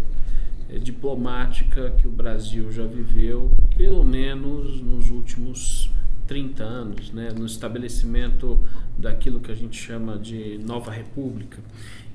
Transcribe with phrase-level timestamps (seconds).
[0.68, 5.90] é, diplomática que o Brasil já viveu, pelo menos nos últimos
[6.26, 8.58] 30 anos, né, no estabelecimento
[8.96, 11.58] daquilo que a gente chama de nova república.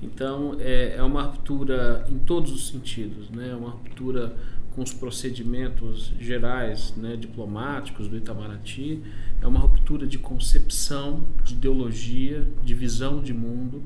[0.01, 3.55] Então, é, é uma ruptura em todos os sentidos, né?
[3.55, 4.35] Uma ruptura
[4.77, 9.01] com os procedimentos gerais né, diplomáticos do Itamaraty,
[9.41, 13.81] é uma ruptura de concepção, de ideologia, de visão de mundo,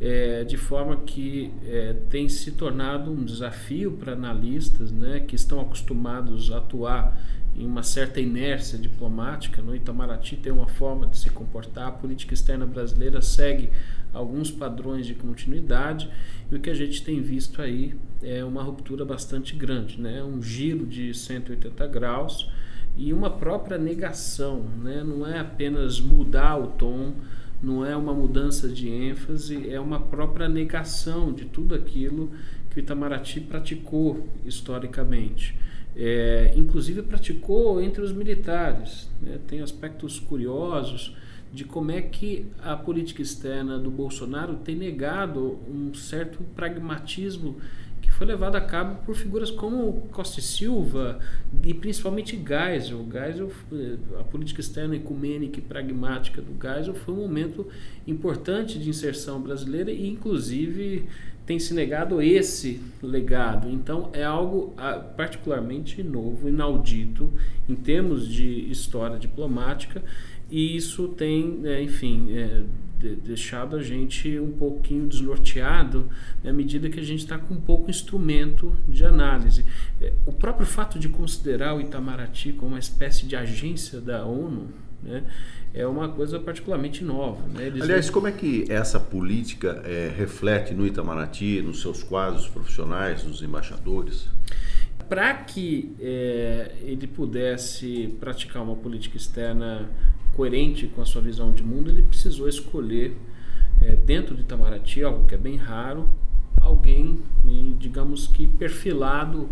[0.00, 5.60] é, de forma que é, tem se tornado um desafio para analistas né, que estão
[5.60, 7.16] acostumados a atuar
[7.56, 9.62] em uma certa inércia diplomática.
[9.62, 13.70] No Itamaraty tem uma forma de se comportar, a política externa brasileira segue
[14.12, 16.08] alguns padrões de continuidade
[16.50, 20.22] e o que a gente tem visto aí é uma ruptura bastante grande, né?
[20.22, 22.48] um giro de 180 graus
[22.96, 25.02] e uma própria negação, né?
[25.02, 27.14] não é apenas mudar o tom,
[27.62, 32.30] não é uma mudança de ênfase, é uma própria negação de tudo aquilo
[32.70, 35.56] que o Itamaraty praticou historicamente.
[35.94, 39.10] É, inclusive praticou entre os militares.
[39.20, 39.38] Né?
[39.46, 41.14] Tem aspectos curiosos
[41.52, 47.56] de como é que a política externa do Bolsonaro tem negado um certo pragmatismo
[48.00, 51.20] que foi levado a cabo por figuras como Costa e Silva
[51.62, 53.06] e principalmente Geisel.
[53.10, 53.52] Geisel,
[54.18, 57.66] a política externa ecumênica e pragmática do Geisel foi um momento
[58.06, 61.06] importante de inserção brasileira e inclusive
[61.44, 63.68] tem se negado esse legado.
[63.70, 67.30] Então é algo ah, particularmente novo, inaudito
[67.68, 70.02] em termos de história diplomática
[70.50, 72.62] e isso tem, é, enfim, é,
[73.02, 76.08] de, deixado a gente um pouquinho desnorteado
[76.42, 79.64] né, à medida que a gente está com pouco instrumento de análise.
[80.00, 84.68] É, o próprio fato de considerar o Itamaraty como uma espécie de agência da ONU
[85.02, 85.24] né,
[85.74, 87.44] é uma coisa particularmente nova.
[87.48, 87.72] Né?
[87.80, 93.42] Aliás, como é que essa política é, reflete no Itamaraty, nos seus quadros profissionais, nos
[93.42, 94.28] embaixadores?
[95.08, 99.90] Para que é, ele pudesse praticar uma política externa
[100.34, 103.16] coerente com a sua visão de mundo, ele precisou escolher
[103.80, 106.08] é, dentro de Itamaraty, algo que é bem raro,
[106.60, 107.20] alguém,
[107.78, 109.48] digamos que perfilado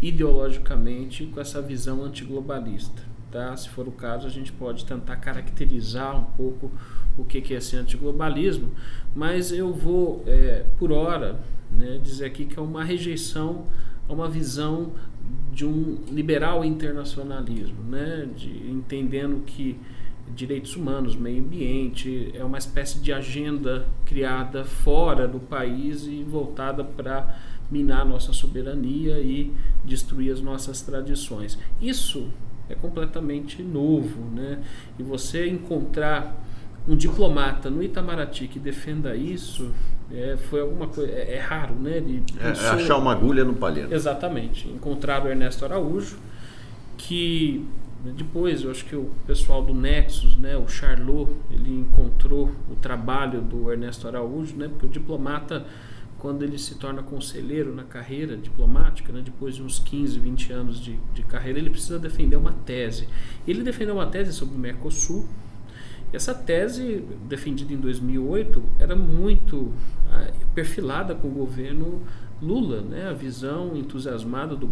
[0.00, 3.02] ideologicamente com essa visão antiglobalista.
[3.30, 3.56] Tá?
[3.56, 6.70] Se for o caso, a gente pode tentar caracterizar um pouco
[7.16, 8.70] o que, que é esse antiglobalismo,
[9.14, 11.40] mas eu vou, é, por hora,
[11.70, 13.66] né, dizer aqui que é uma rejeição
[14.08, 14.92] a uma visão
[15.52, 19.78] de um liberal internacionalismo, né, de, entendendo que
[20.34, 26.82] direitos humanos, meio ambiente, é uma espécie de agenda criada fora do país e voltada
[26.84, 27.36] para
[27.70, 29.52] minar nossa soberania e
[29.84, 31.58] destruir as nossas tradições.
[31.80, 32.28] Isso
[32.68, 34.62] é completamente novo, né?
[34.98, 36.34] E você encontrar
[36.88, 39.72] um diplomata no Itamaraty que defenda isso
[40.12, 42.02] é, foi alguma coisa é, é raro, né?
[42.40, 43.92] É, é achar uma agulha no palheiro.
[43.94, 44.68] Exatamente.
[44.68, 46.18] Encontrar o Ernesto Araújo
[46.98, 47.66] que
[48.10, 53.40] depois, eu acho que o pessoal do Nexus, né, o Charlot, ele encontrou o trabalho
[53.40, 55.64] do Ernesto Araújo, né, porque o diplomata,
[56.18, 60.80] quando ele se torna conselheiro na carreira diplomática, né, depois de uns 15, 20 anos
[60.80, 63.08] de, de carreira, ele precisa defender uma tese.
[63.46, 65.28] Ele defendeu uma tese sobre o Mercosul,
[66.12, 69.72] Essa tese, defendida em 2008, era muito
[70.10, 72.02] ah, perfilada com o governo
[72.42, 73.08] Lula, né?
[73.08, 74.68] a visão entusiasmada do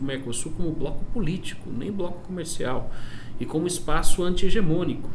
[0.00, 2.90] Mercosul como bloco político, nem bloco comercial,
[3.38, 5.08] e como espaço anti-hegemônico.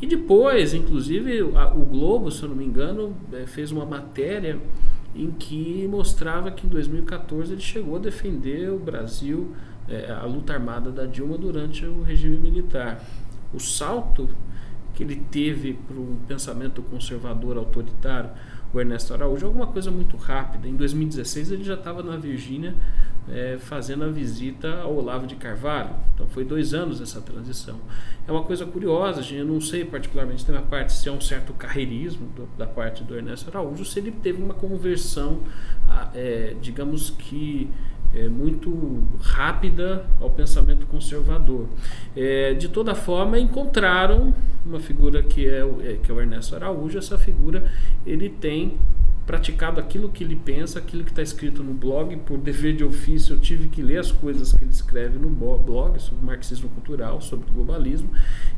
[0.00, 4.60] E depois, inclusive, o Globo, se eu não me engano, eh, fez uma matéria
[5.14, 9.52] em que mostrava que em 2014 ele chegou a defender o Brasil,
[9.88, 13.02] é, a luta armada da Dilma durante o regime militar.
[13.52, 14.28] O salto
[14.94, 18.30] que ele teve para o pensamento conservador autoritário,
[18.72, 20.68] o Ernesto Araújo, alguma coisa muito rápida.
[20.68, 22.74] Em 2016 ele já estava na Virgínia
[23.30, 25.94] é, fazendo a visita ao Olavo de Carvalho.
[26.14, 27.78] Então foi dois anos essa transição.
[28.26, 31.20] É uma coisa curiosa, gente, eu não sei particularmente da minha parte se é um
[31.20, 35.40] certo carreirismo do, da parte do Ernesto Araújo, se ele teve uma conversão,
[36.14, 37.70] é, digamos que
[38.14, 41.68] é, muito rápida ao pensamento conservador.
[42.16, 44.34] É, de toda forma, encontraram
[44.64, 46.98] uma figura que é, o, é, que é o Ernesto Araújo.
[46.98, 47.64] Essa figura
[48.06, 48.78] ele tem
[49.28, 52.16] praticado aquilo que ele pensa, aquilo que está escrito no blog.
[52.16, 56.00] Por dever de ofício, eu tive que ler as coisas que ele escreve no blog
[56.00, 58.10] sobre marxismo cultural, sobre globalismo,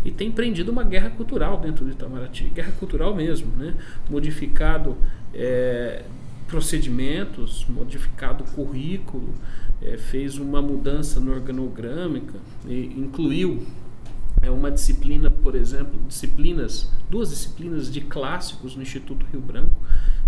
[0.04, 3.74] e tem empreendido uma guerra cultural dentro do Itamaraty guerra cultural mesmo, né?
[4.08, 4.96] modificado
[5.34, 6.04] é,
[6.50, 9.32] procedimentos, modificado currículo,
[9.80, 12.20] é, fez uma mudança no organograma,
[12.66, 13.64] e incluiu
[14.42, 19.76] é uma disciplina, por exemplo, disciplinas, duas disciplinas de clássicos no Instituto Rio Branco,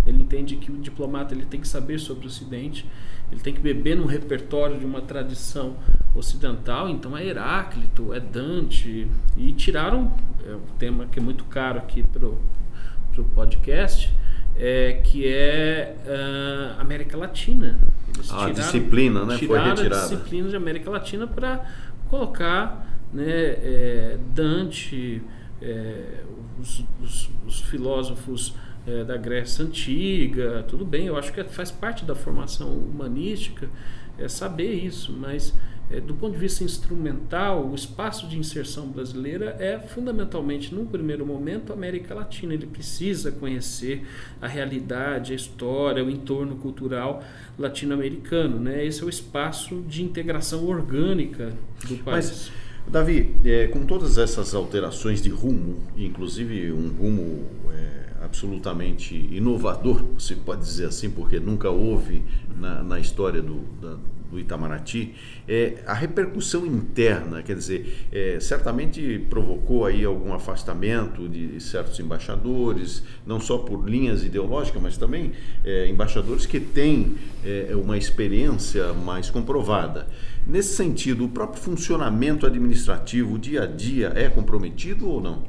[0.05, 2.85] ele entende que o diplomata ele tem que saber sobre o Ocidente,
[3.31, 5.75] ele tem que beber no repertório de uma tradição
[6.13, 6.89] ocidental.
[6.89, 9.07] Então é Heráclito, é Dante.
[9.37, 10.13] E tiraram
[10.45, 14.13] é um tema que é muito caro aqui para o podcast,
[14.57, 17.79] é, que é uh, América Latina.
[18.13, 19.37] Eles a tiraram, disciplina, né?
[19.37, 19.95] Foi retirada.
[19.95, 21.65] a disciplina de América Latina para
[22.09, 25.21] colocar né, é, Dante,
[25.61, 26.21] é,
[26.59, 28.55] os, os, os filósofos
[28.85, 33.69] é, da Grécia Antiga, tudo bem, eu acho que faz parte da formação humanística
[34.17, 35.57] é saber isso, mas
[35.99, 41.71] do ponto de vista instrumental, o espaço de inserção brasileira é fundamentalmente, num primeiro momento,
[41.71, 42.53] a América Latina.
[42.53, 44.05] Ele precisa conhecer
[44.41, 47.23] a realidade, a história, o entorno cultural
[47.57, 48.59] latino-americano.
[48.59, 48.85] Né?
[48.85, 51.53] Esse é o espaço de integração orgânica
[51.87, 52.29] do país.
[52.29, 52.63] Mas...
[52.87, 60.35] Davi, é, com todas essas alterações de rumo, inclusive um rumo é, absolutamente inovador, se
[60.35, 62.23] pode dizer assim, porque nunca houve
[62.57, 63.97] na, na história do, da,
[64.33, 65.13] do Itamaraty,
[65.47, 73.03] é, a repercussão interna, quer dizer, é, certamente provocou aí algum afastamento de certos embaixadores,
[73.25, 75.31] não só por linhas ideológicas, mas também
[75.63, 77.15] é, embaixadores que têm
[77.45, 80.07] é, uma experiência mais comprovada.
[80.45, 85.43] Nesse sentido, o próprio funcionamento administrativo, o dia a dia, é comprometido ou não?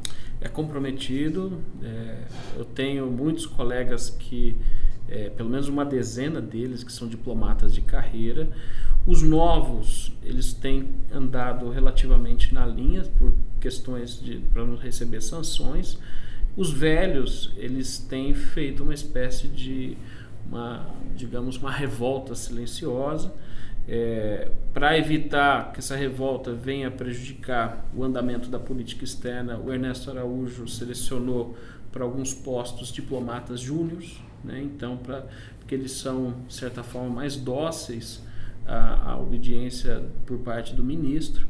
[0.44, 1.58] é comprometido.
[1.82, 2.24] É,
[2.58, 4.54] eu tenho muitos colegas que,
[5.08, 8.48] é, pelo menos uma dezena deles, que são diplomatas de carreira.
[9.06, 15.98] Os novos, eles têm andado relativamente na linha por questões de para não receber sanções.
[16.56, 19.96] Os velhos, eles têm feito uma espécie de
[20.46, 20.86] uma,
[21.16, 23.32] digamos, uma revolta silenciosa
[23.86, 30.10] é, para evitar que essa revolta venha prejudicar o andamento da política externa, o Ernesto
[30.10, 31.54] Araújo selecionou
[31.92, 34.60] para alguns postos diplomatas júniores, né?
[34.62, 35.24] então, pra,
[35.58, 38.22] porque eles são, de certa forma, mais dóceis
[38.66, 41.46] à, à obediência por parte do ministro,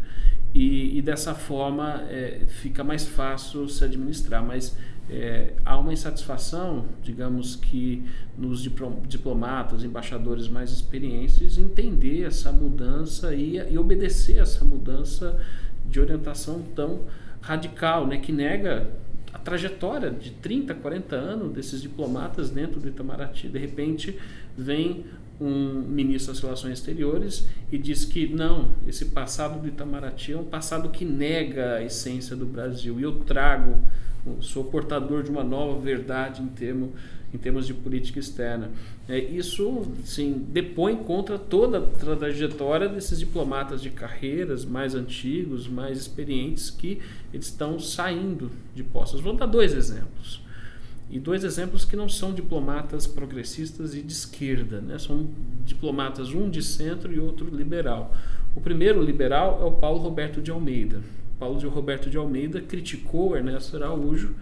[0.54, 4.42] e, e dessa forma é, fica mais fácil se administrar.
[4.42, 4.76] Mas
[5.10, 8.04] é, há uma insatisfação, digamos que
[8.38, 8.62] nos
[9.06, 15.38] diplomatas, embaixadores mais experientes, entender essa mudança e, e obedecer essa mudança
[15.86, 17.00] de orientação tão
[17.40, 18.90] radical, né, que nega
[19.34, 23.48] a trajetória de 30, 40 anos desses diplomatas dentro do Itamaraty.
[23.48, 24.16] De repente,
[24.56, 25.04] vem
[25.40, 30.44] um ministro das Relações Exteriores e diz que não, esse passado do Itamaraty é um
[30.44, 33.82] passado que nega a essência do Brasil e eu trago
[34.40, 36.92] sou portador de uma nova verdade em, termo,
[37.32, 38.70] em termos de política externa.
[39.06, 45.98] É, isso, sim, depõe contra toda a trajetória desses diplomatas de carreiras mais antigos, mais
[45.98, 49.20] experientes, que eles estão saindo de postos.
[49.20, 50.40] Vou dar dois exemplos.
[51.10, 54.98] E dois exemplos que não são diplomatas progressistas e de esquerda, né?
[54.98, 55.28] são
[55.66, 58.14] diplomatas, um de centro e outro liberal.
[58.56, 61.02] O primeiro liberal é o Paulo Roberto de Almeida.
[61.38, 64.34] Paulo de Roberto de Almeida criticou Ernesto Araújo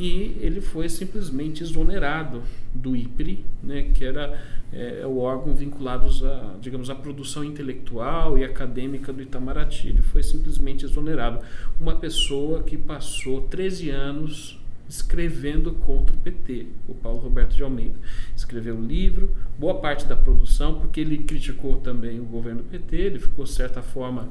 [0.00, 2.42] e ele foi simplesmente exonerado
[2.74, 4.42] do IPRI, né, que era
[4.72, 9.88] é, o órgão vinculado à, digamos, à produção intelectual e acadêmica do Itamaraty.
[9.88, 11.44] Ele foi simplesmente exonerado.
[11.78, 17.96] Uma pessoa que passou 13 anos escrevendo contra o PT, o Paulo Roberto de Almeida.
[18.34, 22.96] Escreveu um livro, boa parte da produção, porque ele criticou também o governo do PT,
[22.96, 24.28] ele ficou, de certa forma,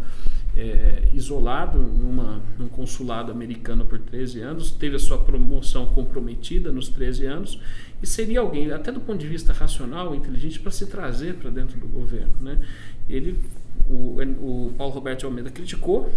[0.55, 6.89] é, isolado numa, num consulado americano por 13 anos, teve a sua promoção comprometida nos
[6.89, 7.61] 13 anos
[8.01, 11.79] e seria alguém, até do ponto de vista racional, inteligente, para se trazer para dentro
[11.79, 12.33] do governo.
[12.41, 12.59] Né?
[13.07, 13.37] Ele,
[13.89, 16.11] o, o Paulo Roberto Almeida criticou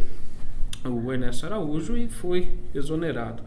[0.84, 3.42] o Ernesto Araújo e foi exonerado.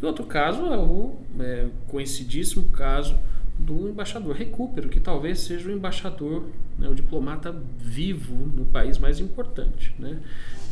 [0.00, 3.16] E outro caso é o é, conhecidíssimo caso
[3.58, 6.44] do embaixador Recupero, que talvez seja o embaixador,
[6.78, 9.94] né, o diplomata vivo no país mais importante.
[9.98, 10.20] Né?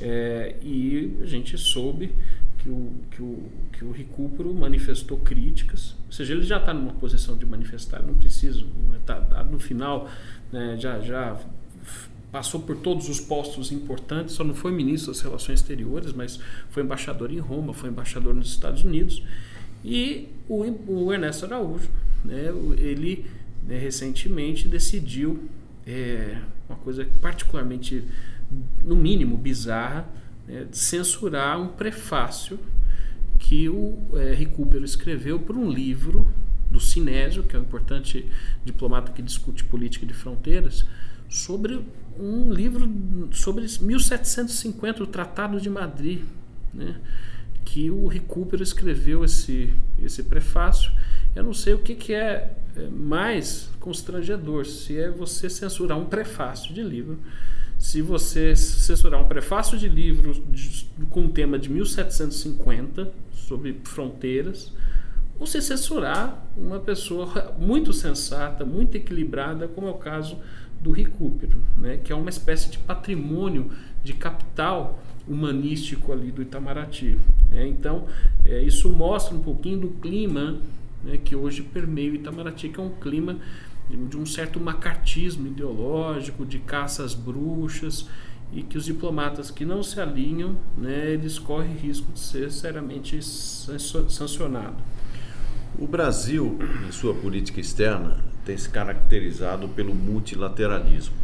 [0.00, 2.14] É, e a gente soube
[2.58, 6.92] que o, que o, que o Recupero manifestou críticas, ou seja, ele já está numa
[6.92, 8.64] posição de manifestar, não precisa,
[9.04, 10.08] tá, tá no final
[10.52, 11.40] né, já, já
[12.30, 16.38] passou por todos os postos importantes, só não foi ministro das Relações Exteriores, mas
[16.70, 19.22] foi embaixador em Roma, foi embaixador nos Estados Unidos.
[19.86, 21.88] E o, o Ernesto Araújo,
[22.24, 23.24] né, ele
[23.62, 25.48] né, recentemente decidiu
[25.86, 26.38] é,
[26.68, 28.02] uma coisa particularmente,
[28.82, 30.04] no mínimo, bizarra,
[30.48, 32.58] né, censurar um prefácio
[33.38, 36.26] que o é, Recupero escreveu para um livro
[36.68, 38.26] do Sinésio, que é um importante
[38.64, 40.84] diplomata que discute política de fronteiras,
[41.28, 41.80] sobre
[42.18, 42.90] um livro
[43.30, 46.22] sobre 1750, o Tratado de Madrid,
[46.74, 46.96] né?
[47.66, 50.90] Que o Recupero escreveu esse, esse prefácio.
[51.34, 56.06] Eu não sei o que, que é, é mais constrangedor, se é você censurar um
[56.06, 57.18] prefácio de livro,
[57.78, 64.72] se você censurar um prefácio de livro de, com um tema de 1750 sobre fronteiras,
[65.38, 70.38] ou se censurar uma pessoa muito sensata, muito equilibrada, como é o caso
[70.80, 73.70] do recupero, né, que é uma espécie de patrimônio
[74.02, 77.18] de capital humanístico ali do Itamaraty.
[77.52, 78.06] É, então,
[78.44, 80.58] é, isso mostra um pouquinho do clima
[81.04, 83.38] né, que hoje permeia o Itamaraty, que é um clima
[83.88, 88.08] de um certo macartismo ideológico, de caças bruxas,
[88.52, 93.18] e que os diplomatas que não se alinham, né, eles correm risco de ser seriamente
[93.22, 94.76] sancionado.
[95.78, 101.14] O Brasil, em sua política externa, tem se caracterizado pelo multilateralismo.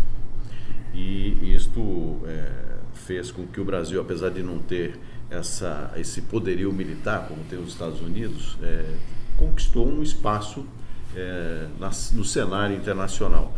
[0.92, 2.71] E isto é,
[3.06, 4.98] fez com que o Brasil, apesar de não ter
[5.30, 8.84] essa, esse poderio militar, como tem os Estados Unidos, é,
[9.36, 10.66] conquistou um espaço
[11.16, 13.54] é, na, no cenário internacional.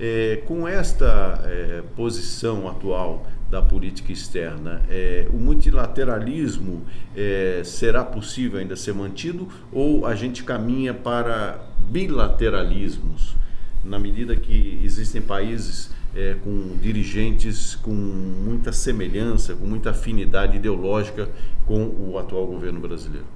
[0.00, 6.82] É, com esta é, posição atual da política externa, é, o multilateralismo
[7.14, 13.36] é, será possível ainda ser mantido ou a gente caminha para bilateralismos,
[13.84, 21.30] na medida que existem países é, com dirigentes com muita semelhança, com muita afinidade ideológica
[21.66, 23.26] com o atual governo brasileiro?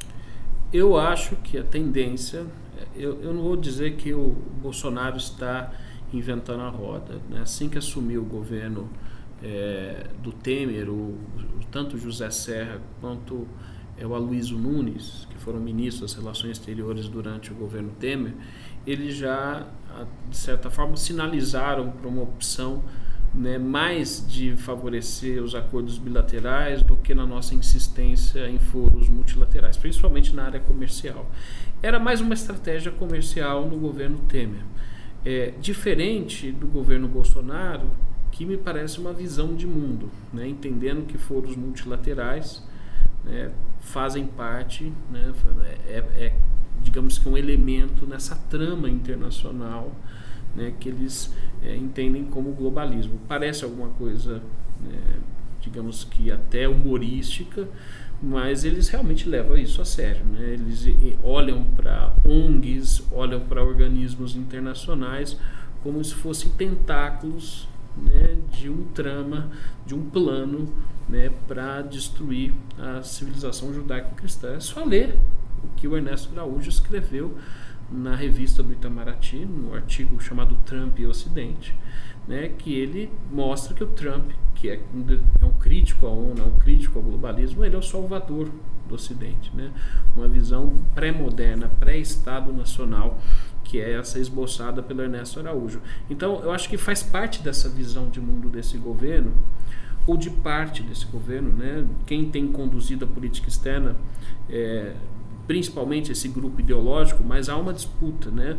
[0.73, 2.45] Eu acho que a tendência,
[2.95, 5.73] eu, eu não vou dizer que o Bolsonaro está
[6.12, 7.21] inventando a roda.
[7.28, 7.40] Né?
[7.40, 8.90] Assim que assumiu o governo
[9.42, 11.18] é, do Temer, o,
[11.71, 13.47] tanto José Serra quanto
[13.99, 18.35] é, o Aloysio Nunes, que foram ministros das Relações Exteriores durante o governo Temer,
[18.86, 19.66] eles já,
[20.30, 22.82] de certa forma, sinalizaram para uma opção
[23.34, 29.76] né, mais de favorecer os acordos bilaterais do que na nossa insistência em foros multilaterais,
[29.76, 31.30] principalmente na área comercial.
[31.82, 34.62] Era mais uma estratégia comercial no governo Temer.
[35.24, 37.90] É, diferente do governo Bolsonaro,
[38.30, 40.46] que me parece uma visão de mundo, né?
[40.48, 42.62] entendendo que foros multilaterais
[43.24, 43.50] né,
[43.80, 45.32] fazem parte, né,
[45.88, 46.32] é, é,
[46.86, 49.92] digamos que um elemento nessa trama internacional
[50.54, 53.18] né, que eles é, entendem como globalismo.
[53.26, 54.40] Parece alguma coisa,
[54.80, 55.18] né,
[55.60, 57.68] digamos que até humorística,
[58.22, 60.24] mas eles realmente levam isso a sério.
[60.24, 60.54] Né?
[60.54, 60.86] Eles
[61.24, 65.36] olham para ONGs, olham para organismos internacionais
[65.82, 69.50] como se fossem tentáculos né, de um trama,
[69.84, 70.72] de um plano
[71.08, 74.54] né, para destruir a civilização judaico-cristã.
[74.54, 75.18] É só ler
[75.76, 77.36] que o Ernesto Araújo escreveu
[77.90, 81.75] na revista do Itamaraty, no artigo chamado Trump e Ocidente,
[82.26, 85.04] né, que ele mostra que o Trump, que é um,
[85.40, 88.50] é um crítico à ONU, é um crítico ao globalismo, ele é o salvador
[88.88, 89.54] do Ocidente.
[89.54, 89.70] Né?
[90.16, 93.18] Uma visão pré-moderna, pré-Estado nacional
[93.66, 95.80] que é essa esboçada pelo Ernesto Araújo.
[96.08, 99.32] Então, eu acho que faz parte dessa visão de mundo desse governo,
[100.06, 101.84] ou de parte desse governo, né?
[102.06, 103.96] quem tem conduzido a política externa
[104.48, 104.94] é,
[105.46, 108.56] principalmente esse grupo ideológico, mas há uma disputa, né?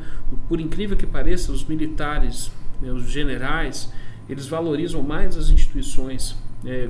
[0.47, 2.51] Por incrível que pareça, os militares,
[2.81, 3.91] né, os generais,
[4.29, 6.89] eles valorizam mais as instituições é,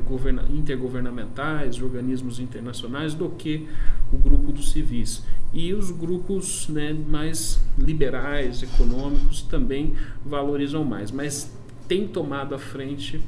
[0.49, 3.67] intergovernamentais, organismos internacionais, do que
[4.11, 5.23] o grupo dos civis.
[5.53, 9.93] E os grupos né, mais liberais, econômicos, também
[10.25, 11.51] valorizam mais, mas
[11.87, 13.21] tem tomado a frente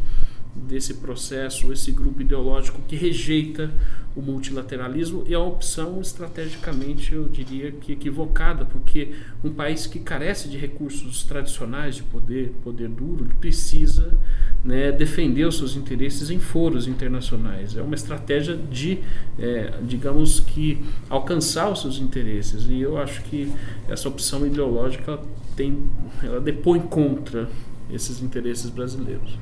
[0.55, 3.71] desse processo, esse grupo ideológico que rejeita
[4.15, 9.11] o multilateralismo e uma opção estrategicamente, eu diria que equivocada, porque
[9.43, 14.17] um país que carece de recursos tradicionais de poder, poder duro, precisa
[14.63, 17.77] né, defender os seus interesses em foros internacionais.
[17.77, 18.99] É uma estratégia de,
[19.37, 22.65] é, digamos que, alcançar os seus interesses.
[22.67, 23.51] E eu acho que
[23.87, 25.19] essa opção ideológica
[25.55, 25.87] tem,
[26.23, 27.47] ela depõe contra
[27.91, 29.37] esses interesses brasileiros.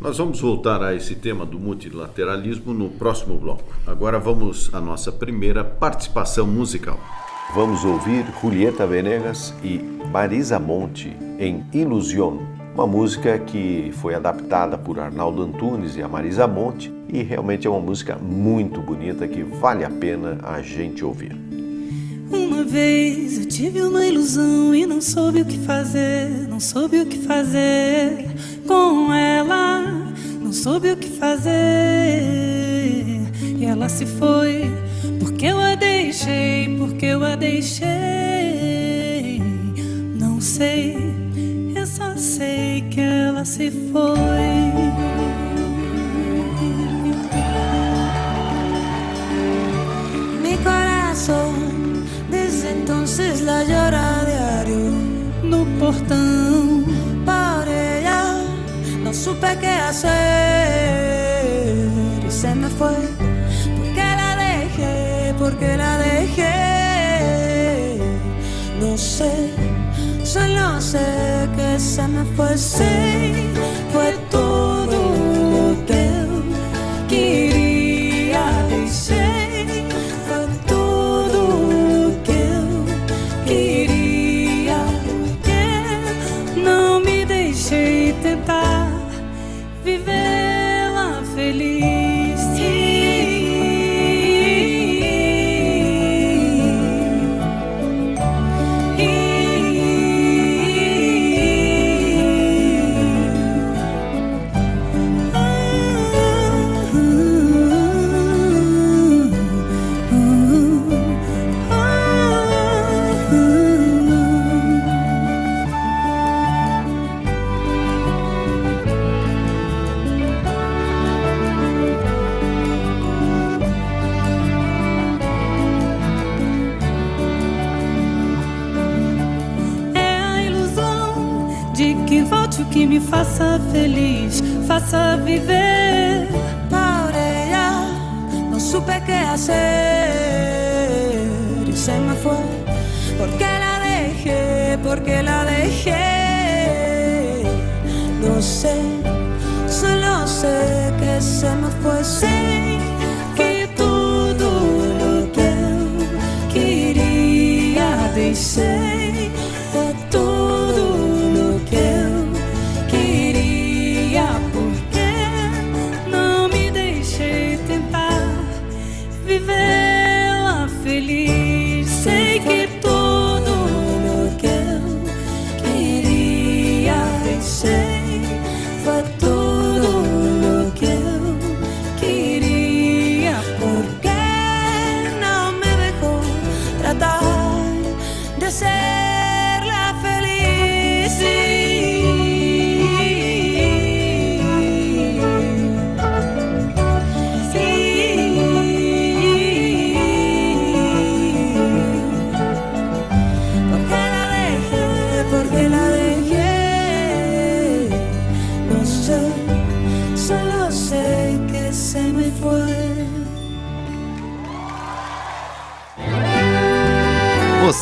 [0.00, 3.64] Nós vamos voltar a esse tema do multilateralismo no próximo bloco.
[3.84, 7.00] Agora vamos à nossa primeira participação musical.
[7.52, 9.78] Vamos ouvir Julieta Venegas e
[10.12, 12.38] Marisa Monte em Ilusion,
[12.74, 17.70] uma música que foi adaptada por Arnaldo Antunes e a Marisa Monte e realmente é
[17.70, 21.36] uma música muito bonita que vale a pena a gente ouvir.
[22.30, 27.06] Uma vez eu tive uma ilusão e não soube o que fazer, não soube o
[27.06, 28.26] que fazer
[28.66, 29.82] com ela,
[30.40, 31.50] não soube o que fazer.
[33.58, 34.70] E ela se foi,
[35.18, 37.88] porque eu a deixei, porque eu a deixei.
[40.14, 40.96] Não sei,
[41.74, 44.68] eu só sei que ela se foi.
[50.42, 50.58] Mi
[53.18, 54.92] entonces la llora diario
[55.42, 56.84] no portão
[59.02, 60.14] no supe qué hacer
[62.26, 62.94] y se me fue.
[63.76, 67.98] Porque la dejé, porque la dejé.
[68.80, 69.50] No sé,
[70.24, 72.56] solo sé que se me fue.
[72.56, 72.84] Sí,
[73.92, 74.47] fue todo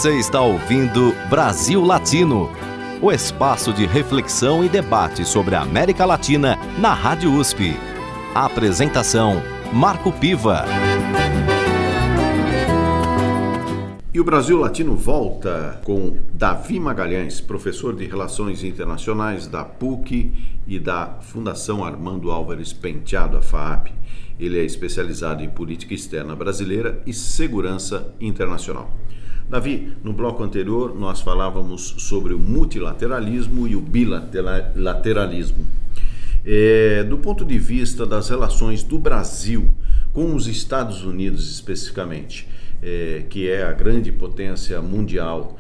[0.07, 2.49] Você está ouvindo Brasil Latino,
[3.03, 7.75] o espaço de reflexão e debate sobre a América Latina na Rádio USP.
[8.33, 9.43] A apresentação:
[9.73, 10.65] Marco Piva.
[14.15, 20.33] E o Brasil Latino volta com Davi Magalhães, professor de Relações Internacionais da PUC
[20.69, 23.89] e da Fundação Armando Álvares Penteado, a FAAP.
[24.39, 28.89] Ele é especializado em política externa brasileira e segurança internacional.
[29.49, 35.65] Davi, no bloco anterior nós falávamos sobre o multilateralismo e o bilateralismo.
[36.45, 39.73] É, do ponto de vista das relações do Brasil
[40.13, 42.49] com os Estados Unidos especificamente,
[42.83, 45.57] é, que é a grande potência mundial,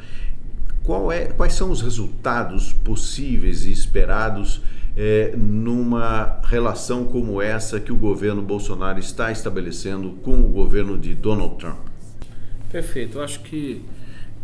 [1.12, 4.62] é, quais são os resultados possíveis e esperados
[4.96, 11.14] é, numa relação como essa que o governo Bolsonaro está estabelecendo com o governo de
[11.14, 11.85] Donald Trump?
[12.70, 13.18] Perfeito.
[13.18, 13.84] Eu acho que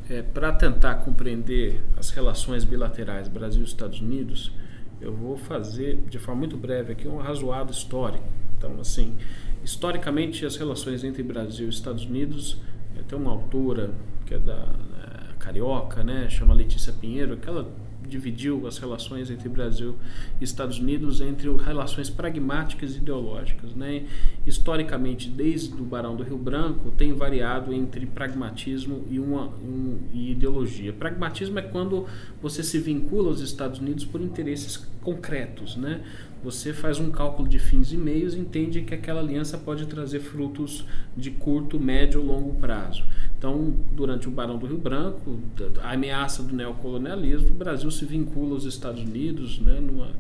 [0.09, 4.53] é, para tentar compreender as relações bilaterais Brasil e Estados Unidos,
[5.01, 8.25] eu vou fazer de forma muito breve aqui um razoado histórico.
[8.57, 9.17] Então, assim,
[9.65, 12.59] historicamente as relações entre Brasil e Estados Unidos,
[12.97, 13.91] é, tem uma autora
[14.27, 17.69] que é da é, carioca, né, chama Letícia Pinheiro, que ela
[18.13, 19.97] dividiu as relações entre Brasil
[20.41, 23.75] e Estados Unidos entre relações pragmáticas e ideológicas.
[23.75, 24.05] Né?
[24.47, 30.33] Historicamente, desde o Barão do Rio Branco, tem variado entre pragmatismo e, uma, um, e
[30.33, 30.93] ideologia.
[30.93, 32.07] Pragmatismo é quando
[32.41, 35.77] você se vincula aos Estados Unidos por interesses concretos.
[35.77, 36.03] Né?
[36.45, 40.21] Você faz um cálculo de fins e meios e entende que aquela aliança pode trazer
[40.21, 40.85] frutos
[41.17, 43.05] de curto, médio ou longo prazo.
[43.43, 45.37] Então, durante o Barão do Rio Branco,
[45.83, 50.11] a ameaça do neocolonialismo, o Brasil se vincula aos Estados Unidos né, numa,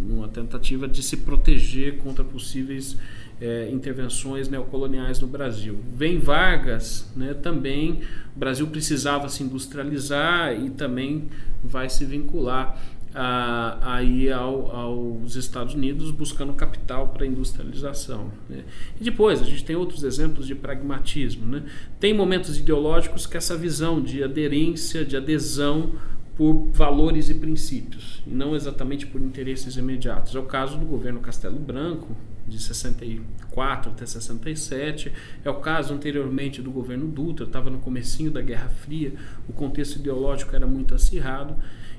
[0.00, 2.96] numa tentativa de se proteger contra possíveis
[3.38, 5.78] é, intervenções neocoloniais no Brasil.
[5.94, 8.00] Vem Vargas, né, também
[8.34, 11.28] o Brasil precisava se industrializar e também
[11.62, 12.80] vai se vincular
[13.14, 14.00] a,
[14.36, 18.30] ao, aos Estados Unidos buscando capital para industrialização.
[18.48, 18.64] Né?
[19.00, 21.46] E depois a gente tem outros exemplos de pragmatismo.
[21.46, 21.62] Né?
[21.98, 25.92] Tem momentos ideológicos que essa visão de aderência, de adesão
[26.36, 30.36] por valores e princípios, e não exatamente por interesses imediatos.
[30.36, 32.16] É o caso do governo Castelo Branco,
[32.46, 35.12] de 64 até 67.
[35.44, 39.12] É o caso anteriormente do governo Dutra, estava no comecinho da Guerra Fria,
[39.48, 41.56] o contexto ideológico era muito acirrado.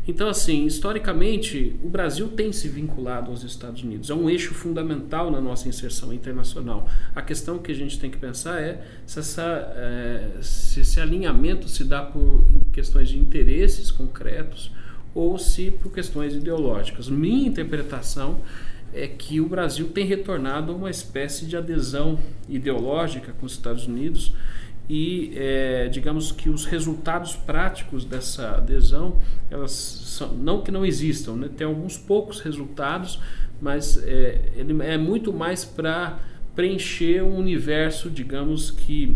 [0.09, 4.09] Então, assim, historicamente, o Brasil tem se vinculado aos Estados Unidos.
[4.09, 6.89] É um eixo fundamental na nossa inserção internacional.
[7.13, 11.69] A questão que a gente tem que pensar é se, essa, é, se esse alinhamento
[11.69, 12.43] se dá por
[12.73, 14.71] questões de interesses concretos
[15.13, 17.07] ou se por questões ideológicas.
[17.07, 18.39] Minha interpretação
[18.91, 22.17] é que o Brasil tem retornado a uma espécie de adesão
[22.49, 24.33] ideológica com os Estados Unidos
[24.89, 29.17] e é, digamos que os resultados práticos dessa adesão
[29.51, 31.49] elas são, não que não existam né?
[31.55, 33.21] tem alguns poucos resultados
[33.61, 36.17] mas é, ele é muito mais para
[36.55, 39.15] preencher um universo digamos que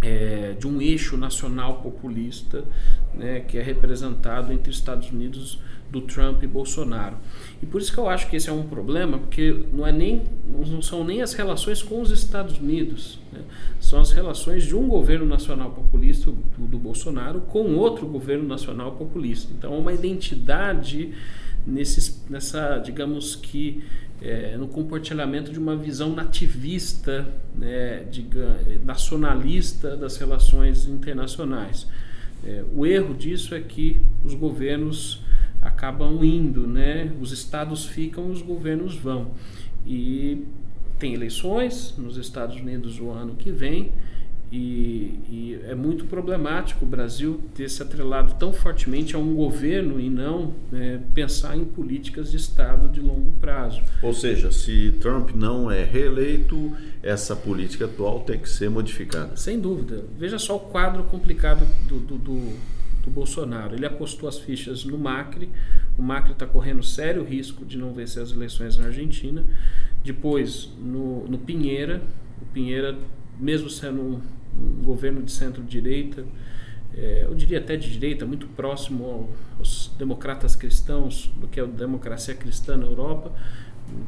[0.00, 2.64] é, de um eixo nacional populista
[3.14, 5.58] né, que é representado entre Estados Unidos
[5.90, 7.16] do Trump e Bolsonaro.
[7.62, 10.22] E por isso que eu acho que esse é um problema, porque não, é nem,
[10.44, 13.40] não são nem as relações com os Estados Unidos, né?
[13.94, 18.96] São as relações de um governo nacional populista, do, do Bolsonaro, com outro governo nacional
[18.96, 19.52] populista.
[19.56, 21.12] Então, uma identidade
[21.64, 23.84] nesses, nessa, digamos que,
[24.20, 28.04] é, no compartilhamento de uma visão nativista, né,
[28.84, 31.86] nacionalista das relações internacionais.
[32.44, 35.22] É, o erro disso é que os governos
[35.62, 37.12] acabam indo, né?
[37.20, 39.30] Os estados ficam, os governos vão.
[39.86, 40.42] E
[40.98, 43.92] tem eleições nos Estados Unidos o ano que vem.
[44.52, 49.98] E, e, é muito problemático o Brasil ter se atrelado tão fortemente a um governo
[49.98, 53.82] e não né, pensar em políticas de Estado de longo prazo.
[54.00, 59.36] Ou seja, se Trump não é reeleito, essa política atual tem que ser modificada.
[59.36, 60.04] Sem dúvida.
[60.16, 62.52] Veja só o quadro complicado do, do, do
[63.04, 63.74] do Bolsonaro.
[63.74, 65.48] Ele apostou as fichas no Macri.
[65.98, 69.44] O Macri está correndo sério risco de não vencer as eleições na Argentina.
[70.04, 72.02] Depois, no, no Pinheira.
[72.40, 72.96] O Pinheira,
[73.40, 74.20] mesmo sendo um,
[74.56, 76.24] um governo de centro-direita,
[76.96, 81.66] é, eu diria até de direita, muito próximo aos democratas cristãos, do que é a
[81.66, 83.32] democracia cristã na Europa,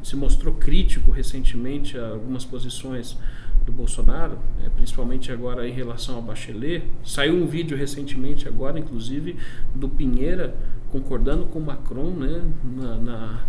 [0.03, 3.17] se mostrou crítico recentemente a algumas posições
[3.65, 6.85] do Bolsonaro, é, principalmente agora em relação ao Bachelet.
[7.03, 9.35] Saiu um vídeo recentemente agora, inclusive,
[9.75, 10.55] do Pinheira
[10.89, 13.45] concordando com Macron, né, na, na,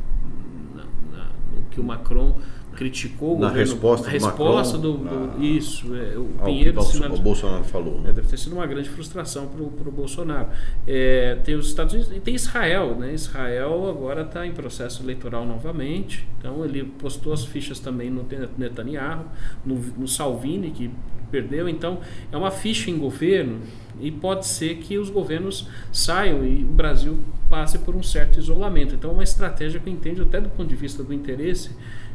[1.70, 2.34] que o Macron
[2.78, 6.96] criticou na o governo, resposta, resposta do, Macron, do, do isso é, o Pinheiro que
[7.06, 8.10] o Bolsonaro falou né?
[8.10, 10.48] é, deve ter sido uma grande frustração para o Bolsonaro.
[10.86, 13.12] É, tem os Estados Unidos e tem Israel né?
[13.12, 18.24] Israel agora está em processo eleitoral novamente então ele postou as fichas também no
[18.56, 19.24] Netanyahu
[19.66, 20.88] no, no Salvini que
[21.30, 21.68] perdeu.
[21.68, 23.60] Então, é uma ficha em governo
[24.00, 28.94] e pode ser que os governos saiam e o Brasil passe por um certo isolamento.
[28.94, 31.70] Então, é uma estratégia que eu entendo até do ponto de vista do interesse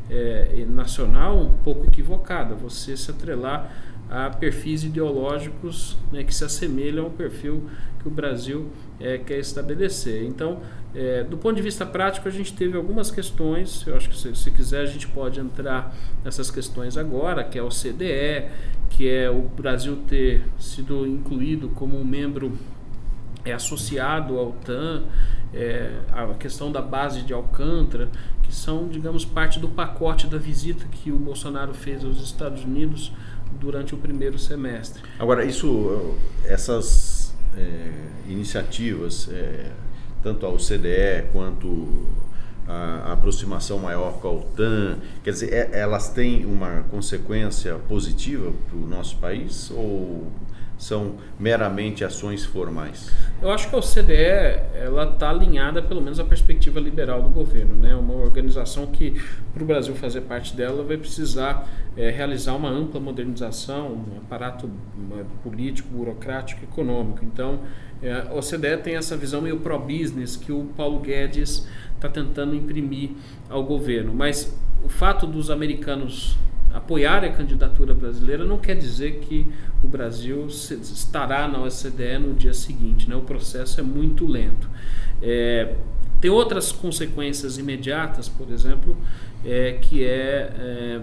[0.09, 2.55] é, nacional um pouco equivocada.
[2.55, 3.71] Você se atrelar
[4.09, 7.63] a perfis ideológicos né, que se assemelham ao perfil
[7.99, 8.67] que o Brasil
[8.99, 10.23] é, quer estabelecer.
[10.23, 10.61] Então,
[10.93, 13.85] é, do ponto de vista prático, a gente teve algumas questões.
[13.87, 17.63] Eu acho que se, se, quiser a gente pode entrar nessas questões agora, que é
[17.63, 18.49] o CDE,
[18.95, 22.57] que é o Brasil ter sido incluído como um membro
[23.43, 25.03] é, associado ao TAN,
[25.53, 28.09] é, a questão da base de Alcântara,
[28.43, 33.11] que são, digamos, parte do pacote da visita que o Bolsonaro fez aos Estados Unidos
[33.59, 35.01] durante o primeiro semestre.
[35.17, 37.91] Agora, isso, essas é,
[38.27, 39.71] iniciativas, é,
[40.21, 42.07] tanto ao CDE quanto
[42.67, 48.77] a, aproximação maior com a OTAN, quer dizer, é, elas têm uma consequência positiva para
[48.77, 50.31] o nosso país ou
[50.77, 53.11] são meramente ações formais?
[53.41, 54.13] Eu acho que a OCDE
[54.75, 57.95] ela está alinhada pelo menos à perspectiva liberal do governo, né?
[57.95, 59.21] Uma organização que
[59.53, 64.69] para o Brasil fazer parte dela vai precisar é, realizar uma ampla modernização, um aparato
[65.43, 67.23] político, burocrático, econômico.
[67.23, 67.59] Então
[68.01, 71.67] é, a OCDE tem essa visão meio pro-business que o Paulo Guedes
[72.05, 73.11] está tentando imprimir
[73.49, 74.13] ao governo.
[74.13, 76.37] Mas o fato dos americanos
[76.73, 79.47] apoiar a candidatura brasileira não quer dizer que
[79.83, 83.07] o Brasil estará na OCDE no dia seguinte.
[83.07, 83.15] Né?
[83.15, 84.69] O processo é muito lento.
[85.21, 85.75] É,
[86.19, 88.97] tem outras consequências imediatas, por exemplo,
[89.45, 91.01] é, que é, é,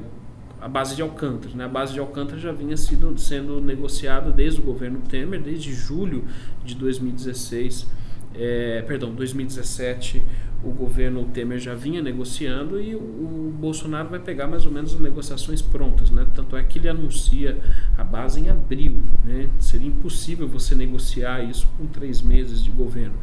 [0.60, 1.54] a base de Alcântara.
[1.54, 1.64] Né?
[1.64, 6.24] A base de Alcântara já vinha sido, sendo negociada desde o governo Temer, desde julho
[6.64, 7.86] de 2016,
[8.34, 10.22] é, perdão, 2017
[10.62, 14.94] o governo Temer já vinha negociando e o, o, Bolsonaro vai pegar mais ou menos
[14.94, 16.26] as negociações prontas, né?
[16.34, 17.58] Tanto é que ele anuncia
[17.96, 19.48] a base em abril, né?
[19.58, 23.14] Seria impossível você negociar isso com três meses de governo.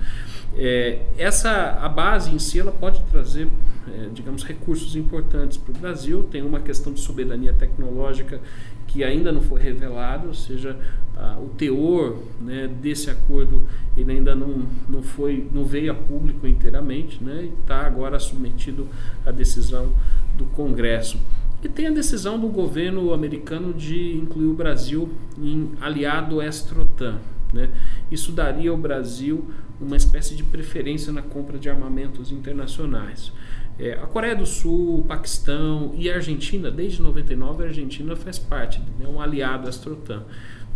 [0.56, 3.48] É, essa a base em si ela pode trazer,
[3.88, 6.24] é, digamos, recursos importantes para o Brasil.
[6.24, 8.40] Tem uma questão de soberania tecnológica
[8.88, 10.78] que ainda não foi revelado, ou seja,
[11.16, 13.62] ah, o teor né, desse acordo
[13.96, 18.88] ele ainda não, não, foi, não veio a público inteiramente né, e está agora submetido
[19.26, 19.92] à decisão
[20.38, 21.20] do Congresso.
[21.64, 27.18] E tem a decisão do governo americano de incluir o Brasil em aliado extra-OTAN.
[27.52, 27.70] Né?
[28.12, 29.50] Isso daria ao Brasil
[29.82, 33.32] uma espécie de preferência na compra de armamentos internacionais.
[33.80, 38.40] É, a Coreia do Sul, o Paquistão e a Argentina, desde 99 a Argentina faz
[38.40, 40.24] parte, é um aliado astrotan.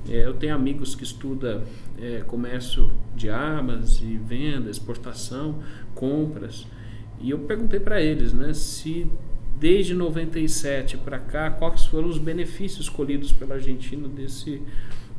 [0.08, 1.64] É, eu tenho amigos que estudam
[2.00, 5.64] é, comércio de armas e venda, exportação,
[5.96, 6.68] compras,
[7.20, 9.10] e eu perguntei para eles, né, se
[9.60, 14.62] desde 97 para cá, quais foram os benefícios colhidos pela Argentina desse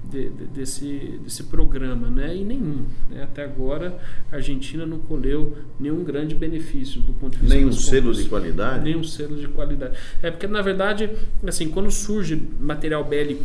[0.04, 2.36] de, de, desse, desse programa, né?
[2.36, 2.84] E nenhum.
[3.10, 3.22] Né?
[3.22, 3.98] Até agora
[4.30, 8.84] a Argentina não colheu nenhum grande benefício do ponto de vista nenhum selo de qualidade.
[8.84, 9.96] Nenhum selo de qualidade.
[10.22, 11.10] É porque na verdade,
[11.46, 13.44] assim, quando surge material bélico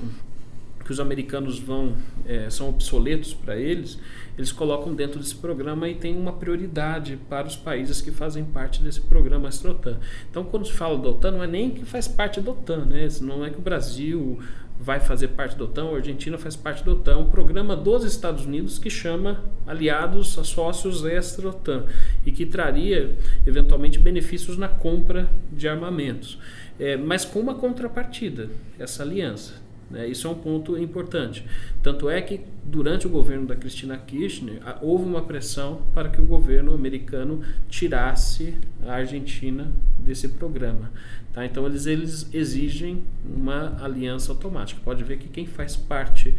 [0.83, 3.99] que os americanos vão é, são obsoletos para eles,
[4.37, 8.81] eles colocam dentro desse programa e tem uma prioridade para os países que fazem parte
[8.81, 9.97] desse programa Astrotan.
[10.29, 13.07] Então, quando se fala da OTAN, não é nem que faz parte da OTAN, né?
[13.19, 14.39] Não é que o Brasil
[14.79, 18.45] vai fazer parte da OTAN, a Argentina faz parte da OTAN, um programa dos Estados
[18.45, 21.85] Unidos que chama aliados sócios extra-OTAN
[22.25, 26.39] e que traria eventualmente benefícios na compra de armamentos,
[26.79, 29.66] é, mas com uma contrapartida, essa aliança.
[29.89, 30.07] Né?
[30.07, 31.45] Isso é um ponto importante.
[31.81, 36.25] Tanto é que, durante o governo da Cristina Kirchner, houve uma pressão para que o
[36.25, 40.91] governo americano tirasse a Argentina desse programa.
[41.33, 41.45] Tá?
[41.45, 44.81] Então, eles, eles exigem uma aliança automática.
[44.83, 46.35] Pode ver que quem faz parte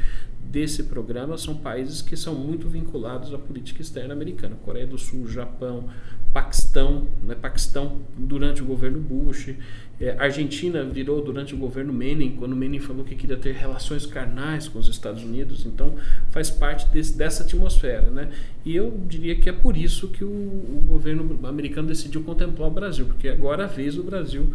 [0.50, 4.56] desse programa são países que são muito vinculados à política externa americana.
[4.64, 5.88] Coreia do Sul, Japão,
[6.32, 7.34] Paquistão, né?
[7.34, 9.54] Paquistão durante o governo Bush,
[10.00, 14.68] é, Argentina virou durante o governo Menem, quando Menem falou que queria ter relações carnais
[14.68, 15.94] com os Estados Unidos, então
[16.30, 18.08] faz parte desse, dessa atmosfera.
[18.08, 18.28] Né?
[18.64, 22.72] E eu diria que é por isso que o, o, governo americano decidiu contemplar o
[22.72, 24.48] Brasil, porque agora a vez do Brasil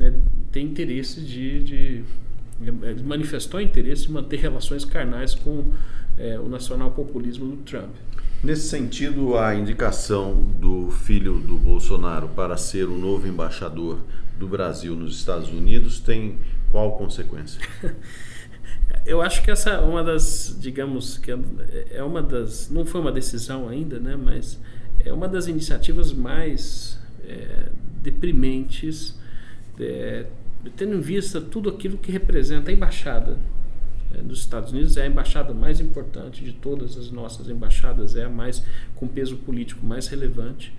[0.00, 0.12] né,
[0.50, 2.04] tem interesse de, de,
[2.60, 5.70] de, manifestou interesse de manter relações carnais com
[6.18, 7.94] é, o nacional populismo do Trump.
[8.42, 13.98] Nesse sentido, a indicação do filho do Bolsonaro para ser o novo embaixador
[14.38, 16.38] do Brasil nos Estados Unidos tem
[16.70, 17.60] qual consequência?
[19.04, 21.30] Eu acho que essa é uma das, digamos, que
[21.90, 24.58] é uma das, não foi uma decisão ainda, né, mas
[25.04, 27.68] é uma das iniciativas mais é,
[28.02, 29.18] deprimentes,
[29.78, 30.26] é,
[30.76, 33.38] tendo em vista tudo aquilo que representa a embaixada
[34.14, 38.24] é, dos Estados Unidos, é a embaixada mais importante de todas as nossas embaixadas, é
[38.24, 38.62] a mais
[38.94, 40.72] com peso político mais relevante.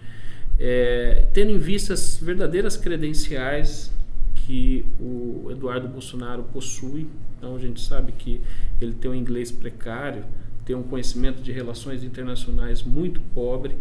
[0.60, 3.92] É, tendo em vista as verdadeiras credenciais
[4.36, 8.42] que o Eduardo Bolsonaro possui, então a gente sabe que
[8.82, 10.26] ele tem um inglês precário,
[10.66, 13.78] tem um conhecimento de relações internacionais muito pobre,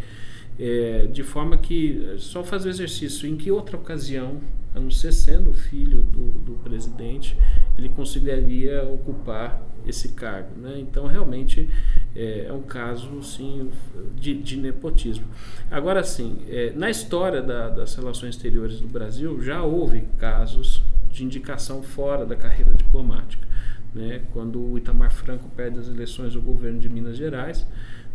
[0.58, 4.40] é, de forma que só faz o exercício em que outra ocasião,
[4.74, 7.36] a não ser sendo filho do, do presidente,
[7.78, 10.50] ele conseguiria ocupar esse cargo.
[10.60, 10.78] Né?
[10.80, 11.68] Então, realmente,
[12.14, 13.70] é, é, um caso sim,
[14.16, 15.24] de, de nepotismo.
[15.70, 21.24] Agora, sim, é, na história da, das relações exteriores do Brasil, já houve casos de
[21.24, 23.46] indicação fora da carreira diplomática.
[23.94, 24.22] Né?
[24.32, 27.66] Quando o Itamar Franco perde as eleições do governo de Minas Gerais,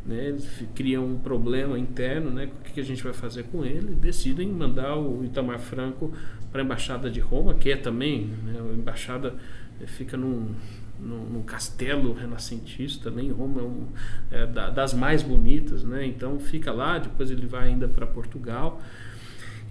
[0.06, 0.36] né,
[0.76, 4.97] criam um problema interno, né, o que a gente vai fazer com ele, decidem mandar
[4.97, 6.12] o Itamar Franco
[6.54, 9.34] para a embaixada de Roma, que é também, né, a embaixada
[9.82, 10.54] eh, fica num,
[11.00, 13.88] num, num, castelo renascentista, né, em Roma é, um,
[14.30, 18.80] é da, das mais bonitas, né, então fica lá, depois ele vai ainda para Portugal,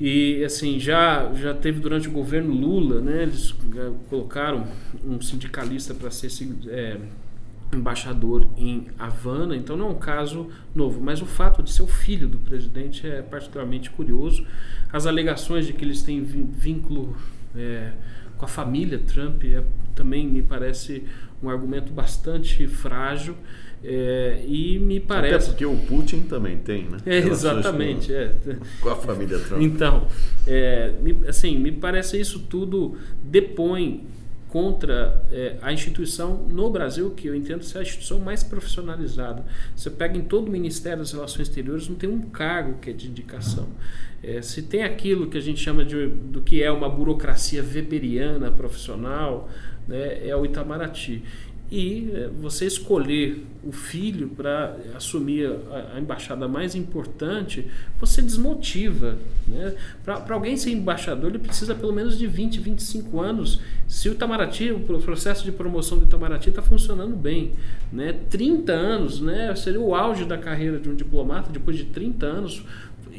[0.00, 4.66] e assim, já, já teve durante o governo Lula, né, eles eh, colocaram
[5.04, 6.28] um sindicalista para ser
[6.66, 6.98] é,
[7.74, 11.86] embaixador em Havana, então não é um caso novo, mas o fato de ser o
[11.86, 14.46] filho do presidente é particularmente curioso.
[14.92, 17.16] As alegações de que eles têm vínculo
[17.56, 17.92] é,
[18.36, 21.04] com a família Trump é, também me parece
[21.42, 23.36] um argumento bastante frágil.
[23.84, 25.34] É, e me parece.
[25.34, 26.98] Até porque o Putin também tem, né?
[27.04, 28.12] É, exatamente.
[28.12, 28.56] Com, é.
[28.80, 29.60] com a família Trump.
[29.60, 30.06] Então,
[30.46, 30.92] é,
[31.26, 34.06] assim, me parece isso tudo depõe
[34.52, 39.42] contra é, a instituição no Brasil, que eu entendo ser a instituição mais profissionalizada.
[39.74, 42.92] Você pega em todo o Ministério das Relações Exteriores, não tem um cargo que é
[42.92, 43.66] de indicação.
[44.22, 48.50] É, se tem aquilo que a gente chama de, do que é uma burocracia weberiana
[48.50, 49.48] profissional,
[49.88, 51.22] né, é o Itamaraty
[51.72, 57.66] e é, você escolher o filho para assumir a, a, embaixada mais importante,
[57.98, 59.16] você desmotiva.
[59.48, 59.74] Né?
[60.04, 63.58] Para alguém ser embaixador, ele precisa pelo menos de 20, 25 anos.
[63.88, 67.52] Se o Itamaraty, o processo de promoção do Itamaraty está funcionando bem,
[67.90, 68.18] né?
[68.28, 69.54] 30 anos né?
[69.56, 72.64] seria o auge da carreira de um diplomata, depois de 30 anos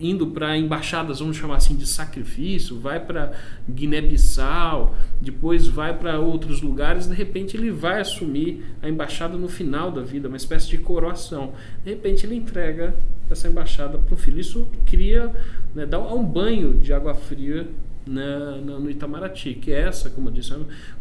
[0.04, 3.32] indo para embaixadas, vamos chamar assim, de sacrifício, vai para
[3.70, 9.92] Guiné-Bissau, depois vai para outros lugares, de repente ele vai assumir a embaixada no final
[9.92, 11.54] da vida, uma espécie de coroação.
[11.84, 12.96] De repente ele entrega
[13.30, 14.40] essa embaixada para um filho.
[14.40, 15.34] Isso cria,
[15.74, 17.68] né, dá um banho de água fria
[18.06, 20.54] na, na, no Itamaraty, que é essa, como eu disse,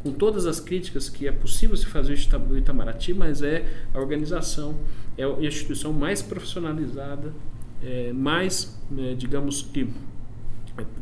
[0.02, 2.16] com todas as críticas que é possível se fazer
[2.48, 4.76] o Itamaraty, mas é a organização,
[5.18, 7.32] é a instituição mais profissionalizada
[7.84, 9.88] é, mais, né, digamos que,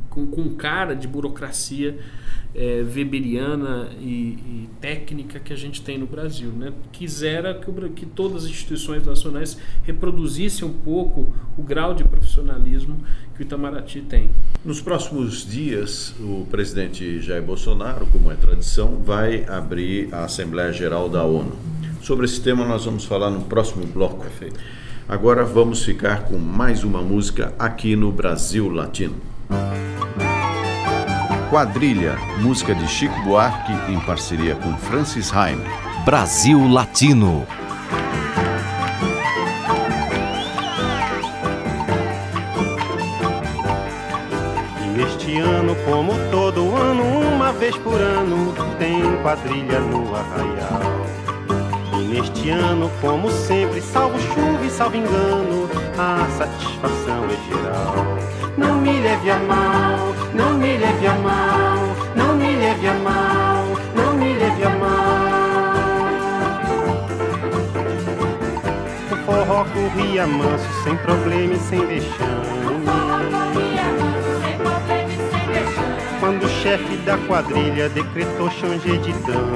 [0.08, 1.98] com, com, cara de burocracia
[2.52, 6.50] é, weberiana e, e, técnica que a gente tem no Brasil.
[6.50, 6.72] Né?
[6.90, 12.98] Quisera que, que todas as instituições nacionais reproduzissem um pouco o grau de profissionalismo
[13.36, 14.30] que o Itamaraty tem.
[14.64, 21.08] Nos próximos dias, o presidente Jair Bolsonaro, como é tradição, vai abrir a Assembleia Geral
[21.08, 21.56] da ONU.
[22.02, 24.24] Sobre esse tema nós vamos falar no próximo bloco.
[24.24, 24.58] Perfeito.
[25.10, 29.16] Agora vamos ficar com mais uma música aqui no Brasil Latino.
[31.50, 35.60] Quadrilha, música de Chico Buarque em parceria com Francis Haim.
[36.04, 37.44] Brasil Latino.
[44.80, 47.02] E neste ano, como todo ano,
[47.34, 50.99] uma vez por ano, tem quadrilha no arraial.
[52.10, 57.94] Neste ano, como sempre, salvo chuva e salvo engano, a satisfação é geral.
[58.58, 61.78] Não me leve a mal, não me leve a mal,
[62.16, 65.70] não me leve a mal, não me leve a mal.
[69.12, 72.49] O forró corria manso, sem problema e sem vexame.
[76.30, 79.52] Quando o chefe da quadrilha decretou changer de dano.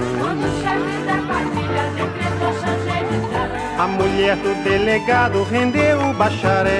[3.78, 6.72] A mulher do delegado rendeu o bacharel.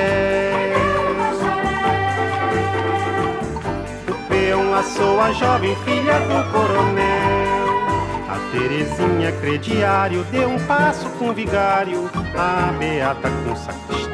[4.08, 7.84] O peão laçou a jovem filha do coronel.
[8.28, 12.10] A Terezinha crediário deu um passo com o vigário.
[12.36, 14.13] A Beata com sacristão.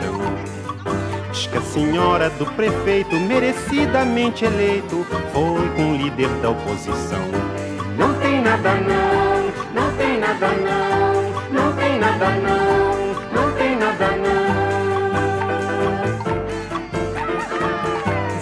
[1.50, 7.27] Diz que a senhora do prefeito, merecidamente eleito, foi com o líder da oposição.
[7.98, 12.81] Não tem nada não, não tem nada não, não tem nada não.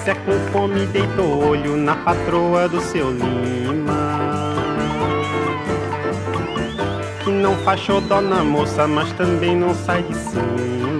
[0.09, 4.55] é com fome deitou olho na patroa do seu Lima.
[7.23, 10.98] Que não faz xodó na moça, mas também não sai de cima.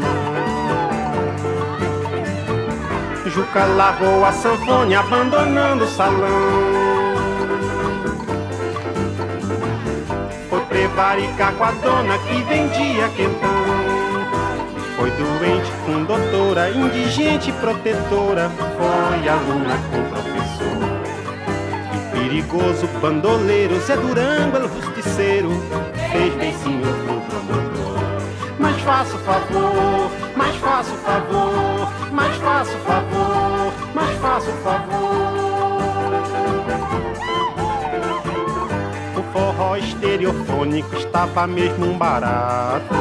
[3.39, 6.29] Juca largou a sanfone, abandonando o salão.
[10.51, 13.49] Foi prevaricar com a dona que vendia quentão.
[14.97, 18.51] Foi doente com doutora, indigente protetora.
[18.77, 20.89] Foi aluna com professor.
[21.95, 25.51] E perigoso bandoleiro, Zé Durango, el justiceiro.
[26.11, 27.79] Fez beicinho pro promotor.
[28.59, 34.55] Mas faça o favor, mas faça o favor, mas faça o favor, mas faça o
[34.65, 35.29] favor.
[39.19, 42.95] O forró estereofônico estava mesmo um barato.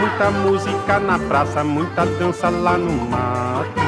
[0.00, 3.84] Muita música na praça, muita dança lá no mato.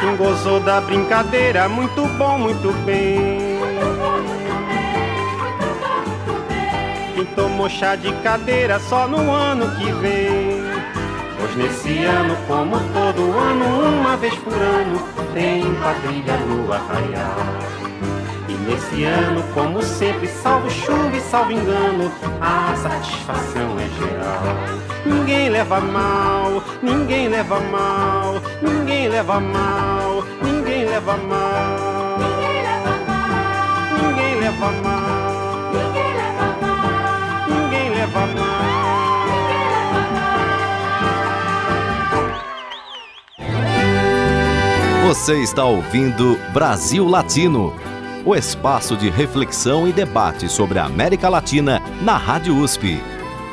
[0.00, 3.45] Quem gozou da brincadeira, muito bom, muito bem.
[7.16, 10.62] Quem tomou chá de cadeira só no ano que vem.
[11.38, 15.02] Pois nesse ano, como todo ano, uma vez por ano,
[15.32, 17.38] tem quadrilha no arraial.
[18.46, 24.76] E nesse ano, como sempre, salvo chuva e salvo engano, a satisfação é geral.
[25.06, 32.18] Ninguém leva mal, ninguém leva mal, ninguém leva mal, ninguém leva mal.
[34.02, 35.05] Ninguém leva mal,
[45.06, 47.72] Você está ouvindo Brasil Latino,
[48.24, 53.00] o espaço de reflexão e debate sobre a América Latina na Rádio USP.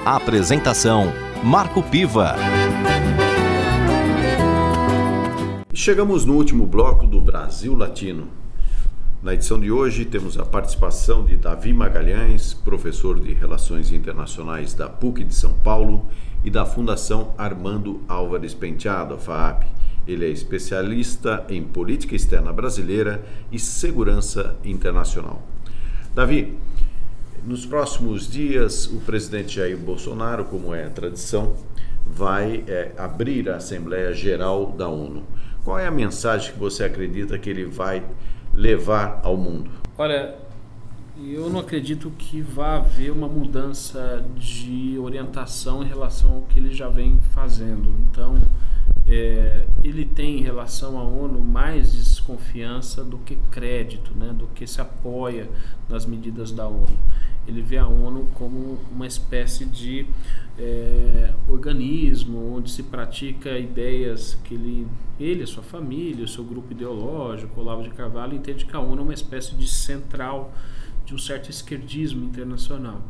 [0.06, 2.36] A apresentação Marco Piva.
[5.74, 8.43] Chegamos no último bloco do Brasil Latino.
[9.24, 14.90] Na edição de hoje temos a participação de Davi Magalhães, professor de Relações Internacionais da
[14.90, 16.06] PUC de São Paulo
[16.44, 19.64] e da Fundação Armando Álvares Penteado, a FAAP.
[20.06, 25.42] Ele é especialista em política externa brasileira e segurança internacional.
[26.14, 26.58] Davi,
[27.46, 31.56] nos próximos dias, o presidente Jair Bolsonaro, como é a tradição,
[32.06, 35.24] vai é, abrir a Assembleia Geral da ONU.
[35.64, 38.04] Qual é a mensagem que você acredita que ele vai
[38.54, 39.70] levar ao mundo?
[39.98, 40.36] Olha,
[41.18, 46.74] eu não acredito que vá haver uma mudança de orientação em relação ao que ele
[46.74, 47.94] já vem fazendo.
[48.10, 48.38] Então,
[49.08, 54.66] é, ele tem em relação à ONU mais desconfiança do que crédito, né, do que
[54.66, 55.50] se apoia
[55.90, 56.98] nas medidas da ONU.
[57.48, 60.06] Ele vê a ONU como uma espécie de
[60.58, 64.88] é, organismo onde se pratica ideias que ele,
[65.20, 69.02] ele, a sua família, o seu grupo ideológico, Olavo de Carvalho, entende que a ONU
[69.02, 70.54] é uma espécie de central
[71.06, 73.02] de um certo esquerdismo internacional.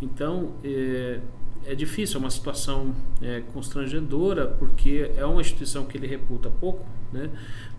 [0.00, 1.20] Então, é,
[1.66, 6.86] é difícil, é uma situação é, constrangedora, porque é uma instituição que ele reputa pouco,
[7.12, 7.30] né,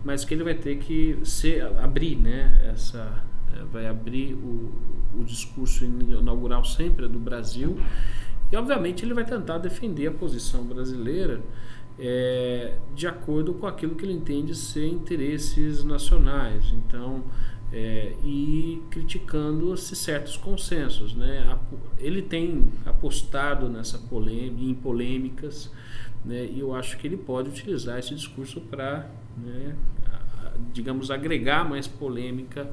[0.04, 3.24] mas que ele vai ter que ser, abrir, né, essa,
[3.56, 4.70] é, vai abrir o,
[5.18, 7.78] o discurso inaugural sempre do Brasil,
[8.50, 11.40] e obviamente ele vai tentar defender a posição brasileira
[11.98, 16.72] é, de acordo com aquilo que ele entende ser interesses nacionais.
[16.72, 17.24] Então,
[17.72, 21.14] é, e criticando-se certos consensos.
[21.14, 21.58] Né?
[21.98, 25.70] Ele tem apostado nessa polêmica, em polêmicas,
[26.24, 26.44] né?
[26.44, 29.74] e eu acho que ele pode utilizar esse discurso para, né,
[30.72, 32.70] digamos, agregar mais polêmica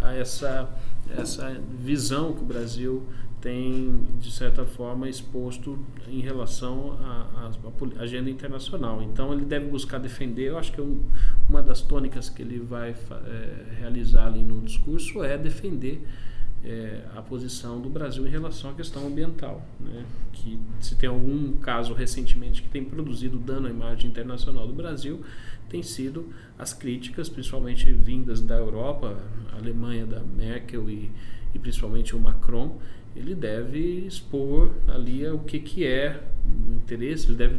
[0.00, 0.68] a essa,
[1.16, 3.06] essa visão que o Brasil
[3.40, 5.78] tem, de certa forma, exposto
[6.08, 7.50] em relação à
[7.98, 9.02] agenda internacional.
[9.02, 10.48] Então, ele deve buscar defender.
[10.48, 11.02] Eu acho que um,
[11.48, 16.06] uma das tônicas que ele vai é, realizar ali no discurso é defender
[16.62, 19.66] é, a posição do Brasil em relação à questão ambiental.
[19.78, 20.04] Né?
[20.32, 25.22] Que se tem algum caso recentemente que tem produzido dano à imagem internacional do Brasil,
[25.68, 26.28] tem sido
[26.58, 29.16] as críticas, principalmente vindas da Europa,
[29.56, 31.10] Alemanha da Merkel e,
[31.54, 32.78] e principalmente o Macron,
[33.14, 37.58] ele deve expor ali o que, que é o interesse, ele deve,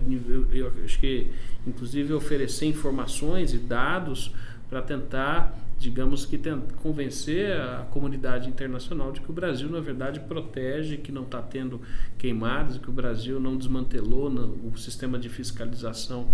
[0.51, 1.31] eu acho que,
[1.65, 4.33] inclusive, oferecer informações e dados
[4.69, 6.39] para tentar, digamos que,
[6.81, 11.81] convencer a comunidade internacional de que o Brasil, na verdade, protege, que não está tendo
[12.17, 16.29] queimadas, que o Brasil não desmantelou o sistema de fiscalização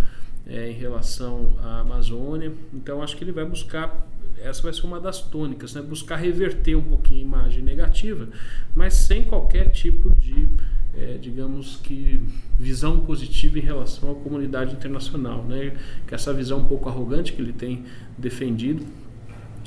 [0.45, 2.53] é, em relação à Amazônia.
[2.73, 4.07] Então, acho que ele vai buscar
[4.41, 5.81] essa vai ser uma das tônicas, né?
[5.81, 8.27] buscar reverter um pouquinho a imagem negativa,
[8.75, 10.47] mas sem qualquer tipo de,
[10.95, 12.21] é, digamos que,
[12.59, 15.43] visão positiva em relação à comunidade internacional.
[15.43, 15.75] Né?
[16.07, 17.85] Que essa visão um pouco arrogante que ele tem
[18.17, 18.85] defendido,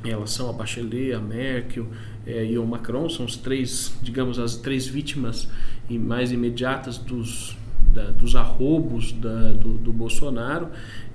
[0.05, 1.87] em relação a Bachelet, a Merkel
[2.27, 5.49] é, e o Macron, são os três, digamos, as três vítimas
[5.89, 7.57] mais imediatas dos,
[7.93, 10.69] da, dos arrobos da, do, do, Bolsonaro.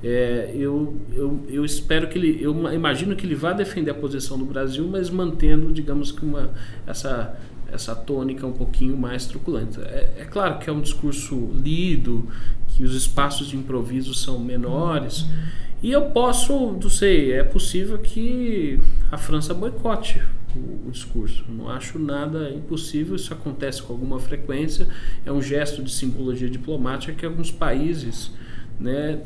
[0.04, 4.38] É, eu, eu, eu espero que ele, eu imagino que ele vá defender a posição
[4.38, 6.52] do Brasil, mas mantendo, digamos que uma,
[6.86, 7.38] essa,
[7.72, 9.82] essa tônica um pouquinho mais truculenta.
[9.82, 12.28] É, é claro que é um discurso lido,
[12.70, 15.26] que os espaços de improviso são menores.
[15.82, 18.80] E eu posso, não sei, é possível que
[19.12, 20.22] a França boicote
[20.58, 21.44] o, discurso.
[21.50, 24.88] Não acho nada impossível, isso acontece com alguma frequência.
[25.26, 28.32] É um gesto de simbologia diplomática que alguns países
[28.80, 29.22] né,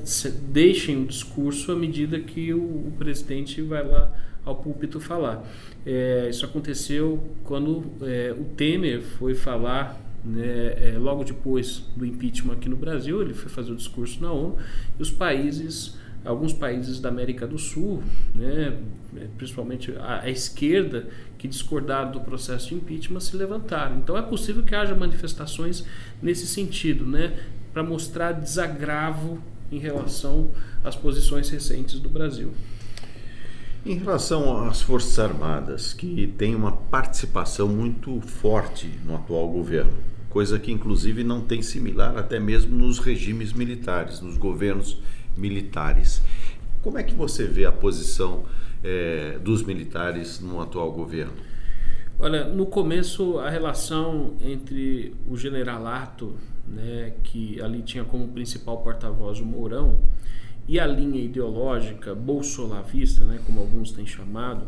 [0.51, 4.11] deixem o discurso à medida que o, o presidente vai lá
[4.45, 5.43] ao púlpito falar.
[5.85, 12.53] É, isso aconteceu quando é, o Temer foi falar né, é, logo depois do impeachment
[12.53, 14.57] aqui no Brasil, ele foi fazer o discurso na ONU
[14.97, 18.03] e os países, alguns países da América do Sul,
[18.35, 18.77] né,
[19.37, 21.07] principalmente a, a, esquerda,
[21.37, 23.97] que discordaram do processo de impeachment, se levantaram.
[23.97, 25.85] Então é possível que haja manifestações
[26.21, 27.37] nesse sentido, né,
[27.73, 29.39] para mostrar desagravo
[29.71, 30.51] em relação
[30.83, 32.51] às posições recentes do Brasil.
[33.85, 39.93] Em relação às Forças Armadas, que têm uma participação muito forte no atual governo,
[40.29, 45.18] coisa que inclusive não tem similar até mesmo nos regimes militares, nos governos militares.
[46.81, 48.45] Como é que você vê a posição
[48.83, 51.33] é, dos militares no atual governo?
[52.17, 56.35] Olha, no começo a relação entre o generalato,
[56.67, 59.99] né, que ali tinha como principal porta-voz o Mourão,
[60.67, 64.67] e a linha ideológica bolsolavista, né, como alguns têm chamado,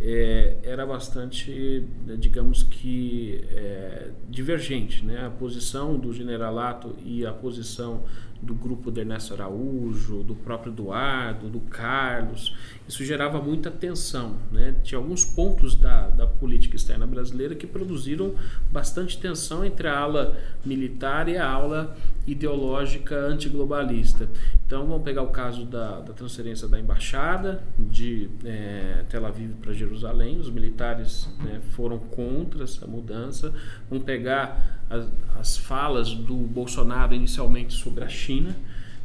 [0.00, 5.04] é, era bastante, né, digamos que, é, divergente.
[5.04, 5.26] Né?
[5.26, 8.04] A posição do generalato e a posição
[8.44, 12.54] do grupo de Ernesto Araújo, do próprio Eduardo, do Carlos,
[12.86, 14.36] isso gerava muita tensão.
[14.52, 14.74] Né?
[14.82, 18.34] Tinha alguns pontos da, da política externa brasileira que produziram
[18.70, 24.28] bastante tensão entre a ala militar e a ala ideológica antiglobalista.
[24.74, 29.72] Então vamos pegar o caso da, da transferência da embaixada de é, Tel Aviv para
[29.72, 30.36] Jerusalém.
[30.40, 33.54] Os militares né, foram contra essa mudança.
[33.88, 35.08] Vamos pegar as,
[35.38, 38.56] as falas do Bolsonaro inicialmente sobre a China.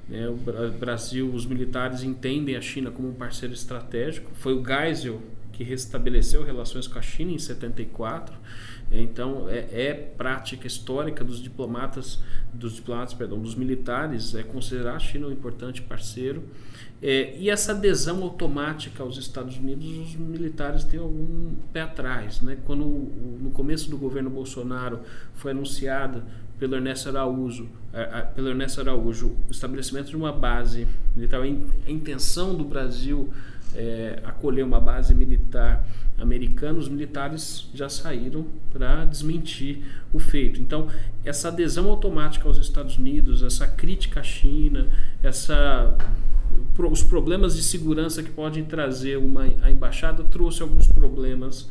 [0.07, 4.31] Né, o Brasil, os militares entendem a China como um parceiro estratégico.
[4.33, 5.21] Foi o Geisel
[5.53, 8.35] que restabeleceu relações com a China em 74.
[8.91, 12.19] Então é, é, prática histórica dos diplomatas,
[12.53, 16.43] dos diplomatas, perdão, dos militares, é considerar a China um importante parceiro.
[17.01, 22.41] É, e essa adesão automática aos Estados Unidos, os militares têm algum pé atrás.
[22.41, 22.57] Né?
[22.65, 25.01] Quando no começo do governo Bolsonaro
[25.35, 26.23] foi anunciado
[26.57, 27.69] pelo Ernesto Araújo,
[28.35, 30.85] pelo Ernesto Araújo o estabelecimento de uma base
[31.15, 33.31] militar, a intenção do Brasil
[33.79, 40.61] é, acolher uma base militar americana, os militares já saíram para desmentir o feito.
[40.61, 40.87] Então,
[41.23, 44.87] essa adesão automática aos Estados Unidos, essa crítica à China,
[45.23, 45.97] essa
[46.91, 51.69] os problemas de segurança que podem trazer uma a embaixada trouxe alguns problemas,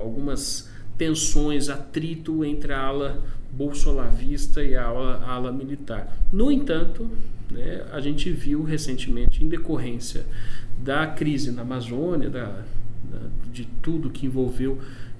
[0.00, 3.22] algumas tensões, atrito entre a ala
[3.52, 6.16] bolsolavista e a ala, a ala militar.
[6.32, 7.10] No entanto,
[7.50, 10.24] né, a gente viu recentemente, em decorrência
[10.78, 12.46] da crise na Amazônia, da,
[13.10, 13.18] da,
[13.52, 14.78] de tudo que envolveu,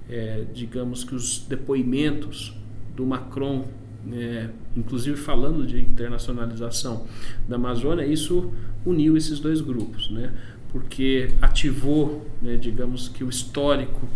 [0.08, 2.54] é, digamos que os depoimentos
[2.96, 3.66] do Macron,
[4.12, 7.06] é, inclusive falando de internacionalização
[7.48, 8.52] da Amazônia, isso
[8.84, 10.32] uniu esses dois grupos, né?
[10.72, 14.08] porque ativou, né, digamos que o histórico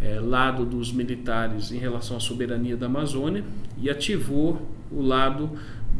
[0.00, 3.44] é, lado dos militares em relação à soberania da Amazônia
[3.80, 5.50] e ativou o lado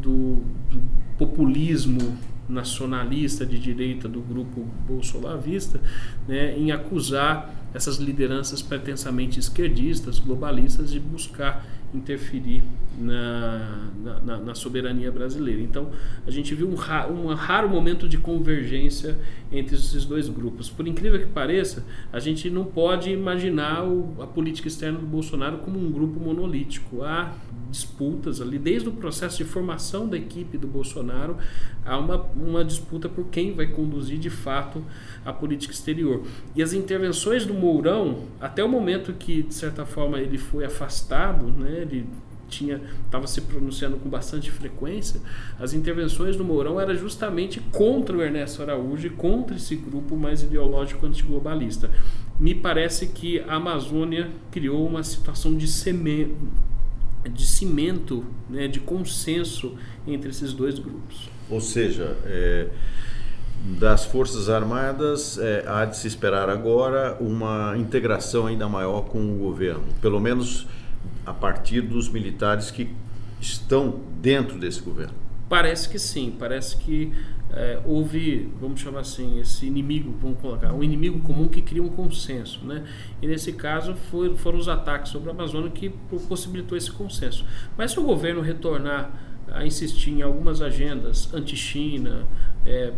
[0.01, 0.36] do,
[0.70, 0.80] do
[1.18, 2.16] populismo
[2.49, 5.80] nacionalista de direita do grupo bolsolavista
[6.26, 11.64] né, em acusar essas lideranças pretensamente esquerdistas, globalistas, de buscar
[11.95, 12.62] interferir
[12.99, 13.91] na,
[14.25, 15.62] na, na, soberania brasileira.
[15.62, 15.91] Então,
[16.27, 19.16] a gente viu um, ra, um raro momento de convergência
[19.51, 20.69] entre esses dois grupos.
[20.69, 25.59] Por incrível que pareça, a gente não pode imaginar o, a política externa do Bolsonaro
[25.59, 27.03] como um grupo monolítico.
[27.03, 27.33] Há
[27.71, 31.37] disputas ali, desde o processo de formação da equipe do Bolsonaro,
[31.85, 34.83] há uma, uma disputa por quem vai conduzir de fato
[35.25, 36.23] a política exterior.
[36.55, 41.47] E as intervenções do Mourão, até o momento que, de certa forma, ele foi afastado,
[41.47, 42.07] né, ele
[42.49, 45.21] tinha estava se pronunciando com bastante frequência,
[45.61, 50.43] as intervenções do Mourão eram justamente contra o Ernesto Araújo e contra esse grupo mais
[50.43, 51.91] ideológico antiglobalista.
[52.41, 56.35] Me parece que a Amazônia criou uma situação de semente
[57.29, 61.29] de cimento, né, de consenso entre esses dois grupos.
[61.51, 62.69] Ou seja, é,
[63.79, 69.39] das Forças Armadas, é, há de se esperar agora uma integração ainda maior com o
[69.39, 70.67] governo, pelo menos
[71.27, 72.95] a partir dos militares que
[73.41, 75.15] estão dentro desse governo.
[75.49, 77.13] Parece que sim, parece que
[77.51, 81.89] é, houve, vamos chamar assim, esse inimigo, vamos colocar, um inimigo comum que cria um
[81.89, 82.85] consenso, né?
[83.23, 85.91] E nesse caso foi, foram os ataques sobre a Amazônia que
[86.29, 87.45] possibilitou esse consenso.
[87.77, 89.11] Mas se o governo retornar
[89.51, 92.27] a insistir em algumas agendas anti-China,
[92.67, 92.93] é,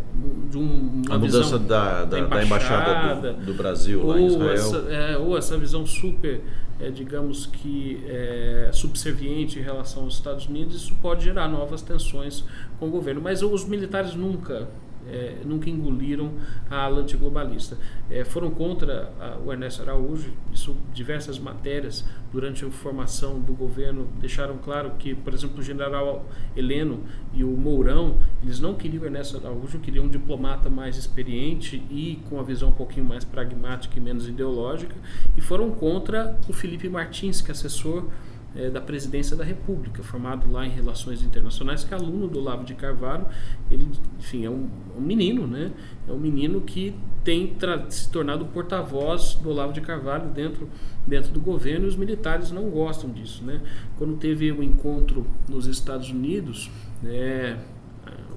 [0.50, 4.52] de um, uma a mudança da, da, da, embaixada, do, do, Brasil lá em Israel.
[4.52, 6.40] Essa, é, ou essa visão super,
[6.80, 12.44] é, digamos que, é, subserviente em relação aos Estados Unidos, isso pode gerar novas tensões
[12.78, 13.20] com o governo.
[13.20, 14.68] Mas os militares nunca
[15.08, 16.32] é, nunca engoliram
[16.68, 17.76] a ala antiglobalista.
[18.10, 24.08] É, foram contra a, o Ernesto Araújo, isso diversas matérias durante a formação do governo
[24.20, 26.26] deixaram claro que, por exemplo, o general
[26.56, 27.00] Heleno
[27.32, 32.20] e o Mourão, eles não queriam o Ernesto Araújo, queriam um diplomata mais experiente e
[32.28, 34.94] com a visão um pouquinho mais pragmática e menos ideológica,
[35.36, 38.06] e foram contra o Felipe Martins, que é assessor
[38.54, 42.64] é, da presidência da República, formado lá em Relações Internacionais, que é aluno do Olavo
[42.64, 43.26] de Carvalho.
[43.70, 43.88] Ele,
[44.18, 45.70] enfim, é um, um menino, né?
[46.08, 47.56] É um menino que tem
[47.88, 50.68] se tornado porta-voz do Olavo de Carvalho dentro,
[51.06, 53.60] dentro do governo e os militares não gostam disso, né?
[53.96, 56.70] Quando teve o um encontro nos Estados Unidos,
[57.02, 57.58] né,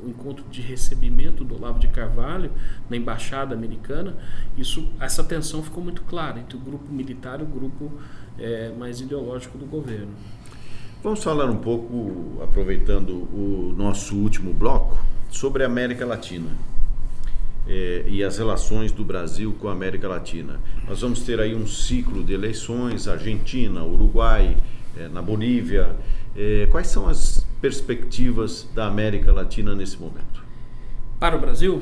[0.03, 2.51] o encontro de recebimento do Olavo de Carvalho
[2.89, 4.15] na embaixada americana,
[4.57, 7.91] isso, essa tensão ficou muito clara entre o grupo militar e o grupo
[8.37, 10.11] é, mais ideológico do governo.
[11.03, 14.97] Vamos falar um pouco, aproveitando o nosso último bloco,
[15.29, 16.49] sobre a América Latina
[17.67, 20.59] é, e as relações do Brasil com a América Latina.
[20.87, 24.55] Nós vamos ter aí um ciclo de eleições, Argentina, Uruguai,
[24.97, 25.95] é, na Bolívia.
[26.35, 30.43] É, quais são as perspectivas da América Latina nesse momento?
[31.19, 31.81] Para o Brasil?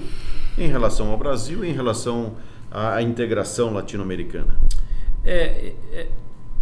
[0.58, 2.36] Em relação ao Brasil e em relação
[2.70, 4.56] à integração latino-americana.
[5.24, 6.08] É, é,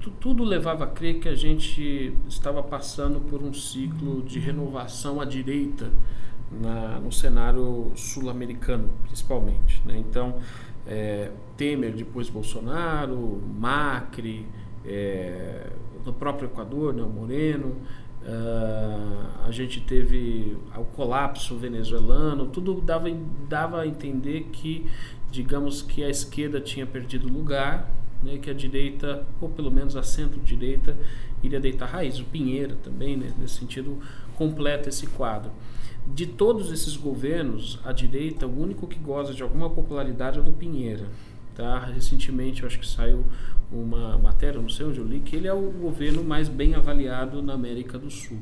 [0.08, 5.26] tudo levava a crer que a gente estava passando por um ciclo de renovação à
[5.26, 5.92] direita
[6.52, 9.82] na, no cenário sul-americano, principalmente.
[9.86, 9.98] Né?
[9.98, 10.40] Então,
[10.88, 14.48] é, Temer, depois Bolsonaro, Macri,
[14.86, 15.68] é,
[16.06, 17.76] no próprio Equador, né, Moreno,
[18.24, 23.10] uh, a gente teve o colapso venezuelano, tudo dava,
[23.48, 24.90] dava a entender que,
[25.30, 27.92] digamos que a esquerda tinha perdido lugar
[28.24, 30.98] né, que a direita, ou pelo menos a centro-direita,
[31.44, 32.20] iria deitar raiz.
[32.20, 34.00] O Pinheira também, né, nesse sentido,
[34.36, 35.52] completa esse quadro.
[36.08, 40.44] De todos esses governos, a direita, o único que goza de alguma popularidade é o
[40.44, 41.08] do Pinheira.
[41.54, 41.80] Tá?
[41.80, 43.26] Recentemente, eu acho que saiu
[43.72, 47.42] uma matéria, não sei onde eu li, que ele é o governo mais bem avaliado
[47.42, 48.40] na América do Sul.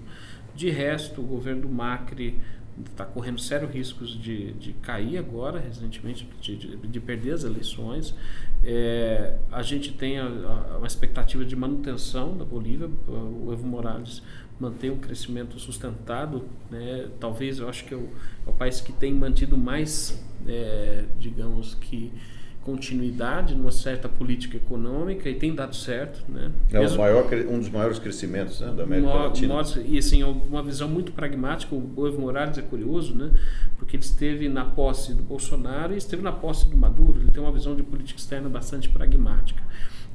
[0.56, 2.40] De resto, o governo do Macri
[2.86, 8.14] está correndo sérios riscos de, de cair agora, recentemente, de, de, de perder as eleições.
[8.64, 12.90] É, a gente tem a, a, uma expectativa de manutenção da Bolívia.
[13.08, 14.22] O Evo Morales
[14.60, 16.46] mantém um crescimento sustentado.
[16.70, 17.10] Né?
[17.20, 18.10] Talvez eu acho que é o,
[18.46, 22.12] é o país que tem mantido mais, é, digamos que
[22.68, 26.52] continuidade numa certa política econômica e tem dado certo, né?
[26.70, 29.54] É Mesmo, maior, um dos maiores crescimentos né, da América maior, Latina.
[29.54, 33.32] Maior, e assim, é uma visão muito pragmática, o Evo Morales é curioso, né?
[33.78, 37.42] Porque ele esteve na posse do Bolsonaro e esteve na posse do Maduro, ele tem
[37.42, 39.64] uma visão de política externa bastante pragmática.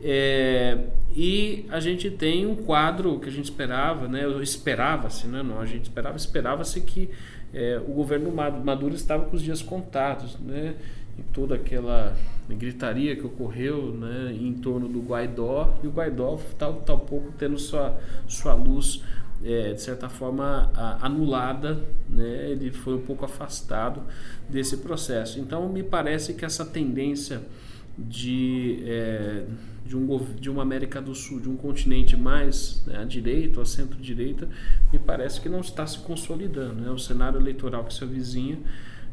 [0.05, 0.77] É,
[1.17, 4.25] e a gente tem um quadro que a gente esperava, né?
[4.43, 5.43] Esperava-se, né?
[5.43, 7.09] Não, a gente esperava, esperava-se que
[7.55, 10.75] é, o governo Maduro estava com os dias contados, né?
[11.19, 12.17] Em toda aquela
[12.49, 17.33] gritaria que ocorreu né, em torno do Guaidó e o Guaidó está tá um pouco
[17.39, 19.03] tendo sua, sua luz
[19.45, 24.03] é, de certa forma a, anulada, né, ele foi um pouco afastado
[24.49, 25.41] desse processo.
[25.41, 27.43] Então me parece que essa tendência
[27.99, 29.45] de, é,
[29.85, 33.63] de, um, de uma América do Sul, de um continente mais né, à direita ou
[33.63, 34.49] à centro-direita,
[34.93, 36.81] me parece que não está se consolidando.
[36.81, 36.91] Né?
[36.91, 38.59] O cenário eleitoral que se avizinha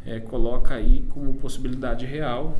[0.06, 2.58] é, coloca aí como possibilidade real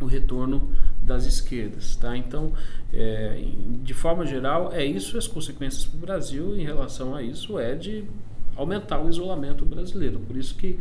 [0.00, 1.96] o retorno das esquerdas.
[1.96, 2.16] Tá?
[2.16, 2.52] Então,
[2.92, 3.42] é,
[3.82, 7.74] de forma geral, é isso as consequências para o Brasil em relação a isso é
[7.74, 8.04] de
[8.56, 10.20] aumentar o isolamento brasileiro.
[10.20, 10.78] Por isso que,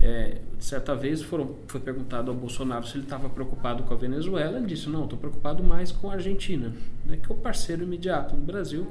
[0.00, 4.58] é, certa vez, foram, foi perguntado ao Bolsonaro se ele estava preocupado com a Venezuela.
[4.58, 6.72] Ele disse, não, estou preocupado mais com a Argentina,
[7.04, 8.88] né, que é o parceiro imediato do Brasil.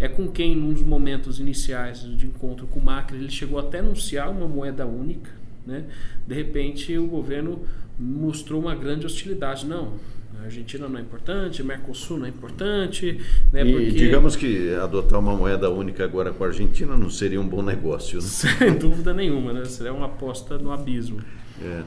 [0.00, 3.80] É com quem, nos momentos iniciais de encontro com o Macri, ele chegou até a
[3.80, 5.43] anunciar uma moeda única.
[5.66, 5.84] Né?
[6.26, 7.62] De repente, o governo
[7.98, 9.66] mostrou uma grande hostilidade.
[9.66, 9.94] Não,
[10.40, 13.20] a Argentina não é importante, Mercosul não é importante.
[13.52, 13.90] Né, e porque...
[13.92, 18.16] digamos que adotar uma moeda única agora com a Argentina não seria um bom negócio.
[18.16, 18.26] Né?
[18.28, 19.64] Sem dúvida nenhuma, né?
[19.64, 21.20] seria uma aposta no abismo.
[21.62, 21.82] É.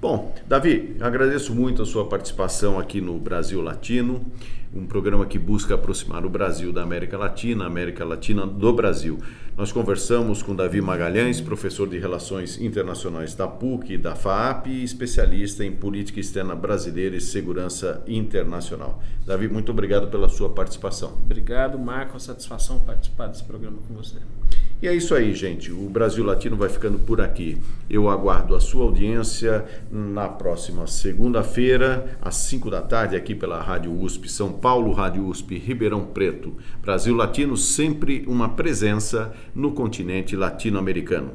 [0.00, 4.24] Bom, Davi, agradeço muito a sua participação aqui no Brasil Latino,
[4.72, 9.18] um programa que busca aproximar o Brasil da América Latina, a América Latina do Brasil.
[9.56, 15.64] Nós conversamos com Davi Magalhães, professor de Relações Internacionais da PUC e da FAAP especialista
[15.64, 19.02] em política externa brasileira e segurança internacional.
[19.26, 21.14] Davi, muito obrigado pela sua participação.
[21.24, 22.16] Obrigado, Marco.
[22.16, 24.18] A satisfação participar desse programa com você.
[24.80, 25.72] E é isso aí, gente.
[25.72, 27.58] O Brasil Latino vai ficando por aqui.
[27.90, 33.92] Eu aguardo a sua audiência na próxima segunda-feira, às 5 da tarde, aqui pela Rádio
[33.92, 36.54] USP São Paulo, Rádio USP Ribeirão Preto.
[36.80, 41.32] Brasil Latino sempre uma presença no continente latino-americano.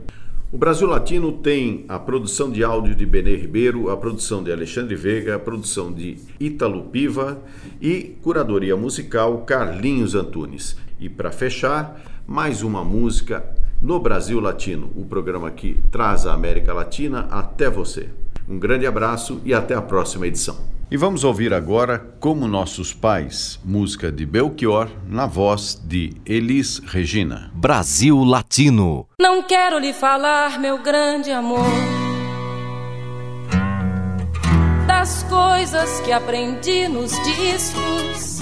[0.50, 4.96] O Brasil Latino tem a produção de áudio de Benê Ribeiro, a produção de Alexandre
[4.96, 7.42] Veiga, a produção de Ítalo Piva
[7.82, 10.78] e curadoria musical Carlinhos Antunes.
[10.98, 13.44] E para fechar, mais uma música
[13.82, 18.10] no Brasil Latino, o programa que traz a América Latina até você.
[18.48, 20.58] Um grande abraço e até a próxima edição.
[20.90, 27.52] E vamos ouvir agora Como Nossos Pais, música de Belchior, na voz de Elis Regina.
[27.54, 29.08] Brasil Latino.
[29.20, 31.66] Não quero lhe falar, meu grande amor,
[34.86, 38.42] das coisas que aprendi nos discos.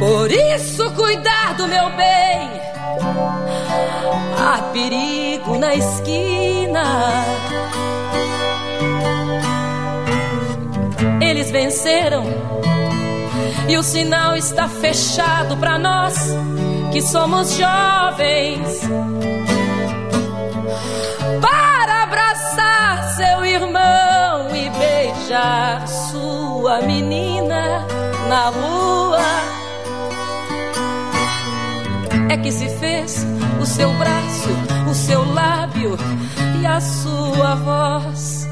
[0.00, 2.50] Por isso, cuidar do meu bem.
[4.38, 6.84] Há perigo na esquina.
[11.20, 12.24] Eles venceram
[13.68, 16.16] e o sinal está fechado para nós
[16.90, 18.80] que somos jovens.
[21.42, 27.86] Para abraçar seu irmão e beijar sua menina
[28.30, 29.59] na rua.
[32.30, 33.26] É que se fez
[33.60, 34.50] o seu braço,
[34.88, 35.98] o seu lábio
[36.60, 38.48] e a sua voz.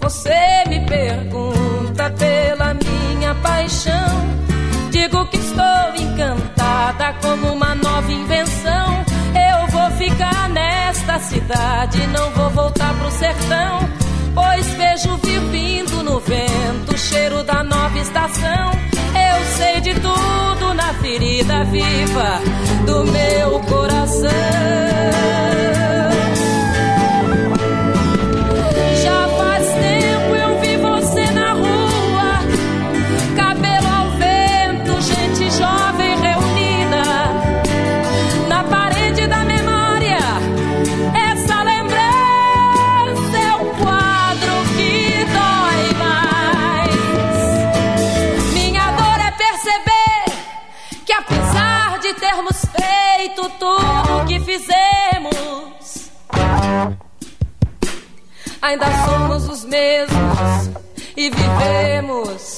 [0.00, 4.20] Você me pergunta pela minha paixão.
[4.90, 9.02] Digo que estou encantada como uma nova invenção.
[9.34, 13.88] Eu vou ficar nesta cidade, não vou voltar pro sertão.
[14.34, 18.99] Pois vejo vir vindo no vento o cheiro da nova estação.
[19.60, 22.40] Sei de tudo na ferida viva
[22.86, 24.30] do meu coração.
[58.70, 60.70] Ainda somos os mesmos
[61.16, 62.49] e vivemos.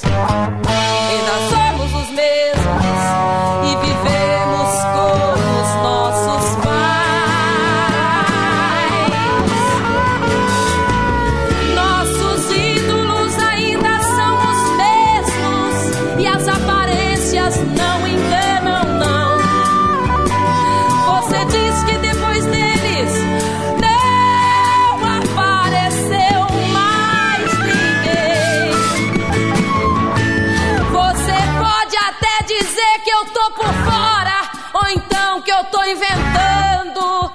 [33.23, 37.33] Eu tô por fora, ou então que eu tô inventando.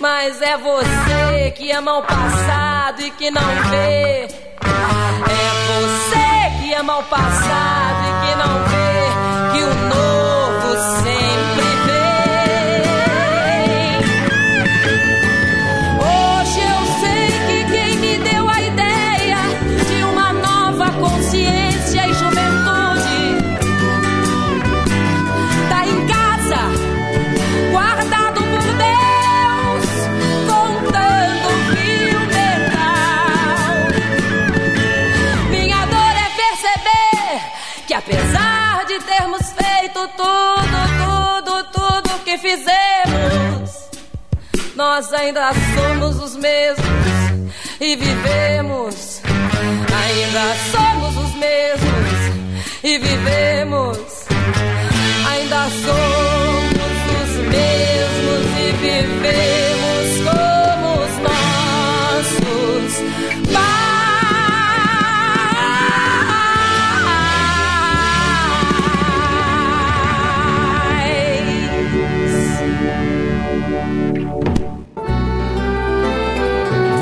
[0.00, 4.24] Mas é você que ama o passado e que não vê.
[4.24, 8.77] É você que ama o passado e que não vê
[40.16, 43.88] tudo, tudo, tudo que fizemos,
[44.76, 47.08] nós ainda somos os mesmos
[47.80, 49.20] e vivemos.
[50.04, 53.98] Ainda somos os mesmos e vivemos.
[55.30, 56.27] Ainda somos